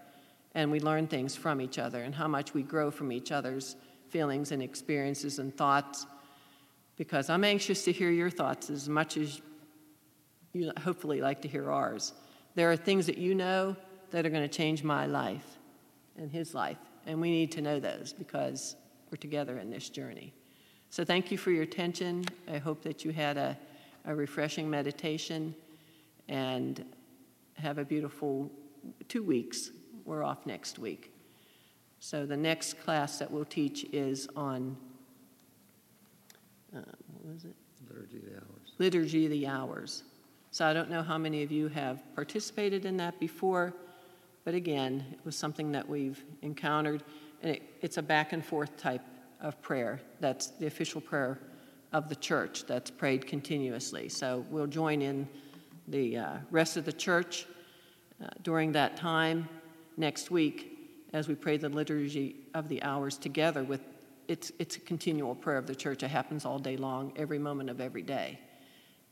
And 0.54 0.70
we 0.70 0.80
learn 0.80 1.06
things 1.06 1.36
from 1.36 1.60
each 1.60 1.78
other 1.78 2.02
and 2.02 2.14
how 2.14 2.28
much 2.28 2.54
we 2.54 2.62
grow 2.62 2.90
from 2.90 3.12
each 3.12 3.30
other's 3.30 3.76
feelings 4.08 4.50
and 4.50 4.62
experiences 4.62 5.38
and 5.38 5.54
thoughts. 5.54 6.06
Because 6.96 7.28
I'm 7.28 7.44
anxious 7.44 7.84
to 7.84 7.92
hear 7.92 8.10
your 8.10 8.30
thoughts 8.30 8.70
as 8.70 8.88
much 8.88 9.16
as 9.16 9.40
you 10.52 10.72
hopefully 10.78 11.20
like 11.20 11.42
to 11.42 11.48
hear 11.48 11.70
ours. 11.70 12.12
There 12.54 12.70
are 12.70 12.76
things 12.76 13.06
that 13.06 13.18
you 13.18 13.34
know 13.34 13.76
that 14.10 14.24
are 14.24 14.30
going 14.30 14.48
to 14.48 14.56
change 14.56 14.84
my 14.84 15.06
life 15.06 15.58
and 16.16 16.30
his 16.30 16.54
life. 16.54 16.78
And 17.06 17.20
we 17.20 17.30
need 17.30 17.50
to 17.52 17.60
know 17.60 17.80
those 17.80 18.12
because 18.12 18.76
we're 19.10 19.16
together 19.16 19.58
in 19.58 19.70
this 19.70 19.88
journey. 19.88 20.32
So 20.90 21.04
thank 21.04 21.32
you 21.32 21.38
for 21.38 21.50
your 21.50 21.64
attention. 21.64 22.24
I 22.48 22.58
hope 22.58 22.82
that 22.82 23.04
you 23.04 23.10
had 23.10 23.36
a, 23.36 23.58
a 24.04 24.14
refreshing 24.14 24.70
meditation 24.70 25.54
and 26.28 26.84
have 27.54 27.78
a 27.78 27.84
beautiful 27.84 28.50
two 29.08 29.22
weeks. 29.22 29.70
We're 30.04 30.22
off 30.22 30.46
next 30.46 30.78
week. 30.78 31.12
So 31.98 32.26
the 32.26 32.36
next 32.36 32.78
class 32.80 33.18
that 33.18 33.30
we'll 33.30 33.44
teach 33.44 33.84
is 33.92 34.28
on, 34.36 34.76
uh, 36.74 36.80
what 37.12 37.34
was 37.34 37.44
it? 37.44 37.54
Liturgy 37.88 38.18
of 38.18 38.24
the 38.24 38.36
Hours. 38.36 38.72
Liturgy 38.78 39.24
of 39.26 39.30
the 39.30 39.46
Hours. 39.46 40.02
So 40.50 40.64
I 40.64 40.72
don't 40.72 40.90
know 40.90 41.02
how 41.02 41.18
many 41.18 41.42
of 41.42 41.50
you 41.50 41.68
have 41.68 42.02
participated 42.14 42.84
in 42.84 42.96
that 42.98 43.18
before, 43.18 43.74
but 44.44 44.54
again, 44.54 45.04
it 45.12 45.18
was 45.24 45.36
something 45.36 45.72
that 45.72 45.88
we've 45.88 46.22
encountered, 46.42 47.02
and 47.42 47.56
it, 47.56 47.62
it's 47.80 47.96
a 47.96 48.02
back 48.02 48.32
and 48.32 48.44
forth 48.44 48.76
type 48.76 49.02
of 49.40 49.60
prayer. 49.62 50.00
That's 50.20 50.48
the 50.48 50.66
official 50.66 51.00
prayer 51.00 51.38
of 51.92 52.08
the 52.08 52.16
church 52.16 52.64
that's 52.66 52.90
prayed 52.90 53.26
continuously. 53.26 54.08
So 54.08 54.44
we'll 54.50 54.66
join 54.66 55.02
in 55.02 55.28
the 55.88 56.18
uh, 56.18 56.36
rest 56.50 56.76
of 56.76 56.84
the 56.84 56.92
church 56.92 57.46
uh, 58.22 58.28
during 58.42 58.72
that 58.72 58.96
time 58.96 59.48
next 59.96 60.30
week 60.30 60.74
as 61.12 61.28
we 61.28 61.34
pray 61.34 61.56
the 61.56 61.68
liturgy 61.68 62.36
of 62.54 62.68
the 62.68 62.82
hours 62.82 63.16
together 63.16 63.62
with 63.62 63.80
it's, 64.28 64.52
it's 64.58 64.76
a 64.76 64.80
continual 64.80 65.34
prayer 65.34 65.58
of 65.58 65.66
the 65.66 65.74
church. 65.74 66.02
It 66.02 66.08
happens 66.08 66.44
all 66.44 66.58
day 66.58 66.76
long 66.76 67.12
every 67.16 67.38
moment 67.38 67.70
of 67.70 67.80
every 67.80 68.02
day. 68.02 68.38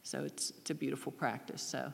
So 0.02 0.24
it's, 0.24 0.50
it's 0.58 0.70
a 0.70 0.74
beautiful 0.74 1.12
practice. 1.12 1.62
So 1.62 1.92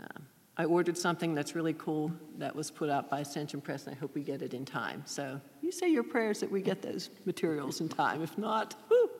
um, 0.00 0.26
i 0.58 0.64
ordered 0.64 0.96
something 0.96 1.34
that's 1.34 1.54
really 1.54 1.74
cool 1.74 2.10
that 2.38 2.54
was 2.54 2.70
put 2.70 2.88
out 2.88 3.10
by 3.10 3.20
ascension 3.20 3.60
press 3.60 3.86
and 3.86 3.94
i 3.94 3.98
hope 3.98 4.14
we 4.14 4.22
get 4.22 4.42
it 4.42 4.54
in 4.54 4.64
time. 4.64 5.02
So 5.06 5.40
you 5.60 5.70
say 5.70 5.88
your 5.88 6.02
prayers 6.02 6.40
that 6.40 6.50
we 6.50 6.62
get 6.62 6.82
those 6.82 7.10
materials 7.24 7.80
in 7.80 7.88
time. 7.88 8.22
If 8.22 8.36
not 8.38 8.74
whew, 8.88 9.10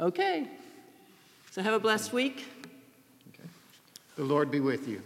okay. 0.00 0.48
So 1.50 1.62
have 1.62 1.74
a 1.74 1.80
blessed 1.80 2.12
week. 2.12 2.44
Okay. 3.28 3.48
the 4.16 4.24
Lord 4.24 4.50
be 4.50 4.60
with 4.60 4.88
you. 4.88 5.00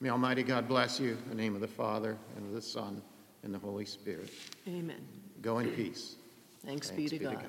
May 0.00 0.10
Almighty 0.10 0.42
God 0.42 0.68
bless 0.68 1.00
you. 1.00 1.16
In 1.24 1.30
the 1.30 1.34
name 1.34 1.54
of 1.54 1.60
the 1.60 1.68
Father, 1.68 2.16
and 2.36 2.46
of 2.46 2.52
the 2.52 2.62
Son, 2.62 3.02
and 3.42 3.52
the 3.52 3.58
Holy 3.58 3.84
Spirit. 3.84 4.30
Amen. 4.66 5.17
Go 5.40 5.58
in 5.58 5.70
peace. 5.70 6.16
Thanks 6.64 6.90
be 6.90 7.08
to 7.08 7.18
God. 7.18 7.46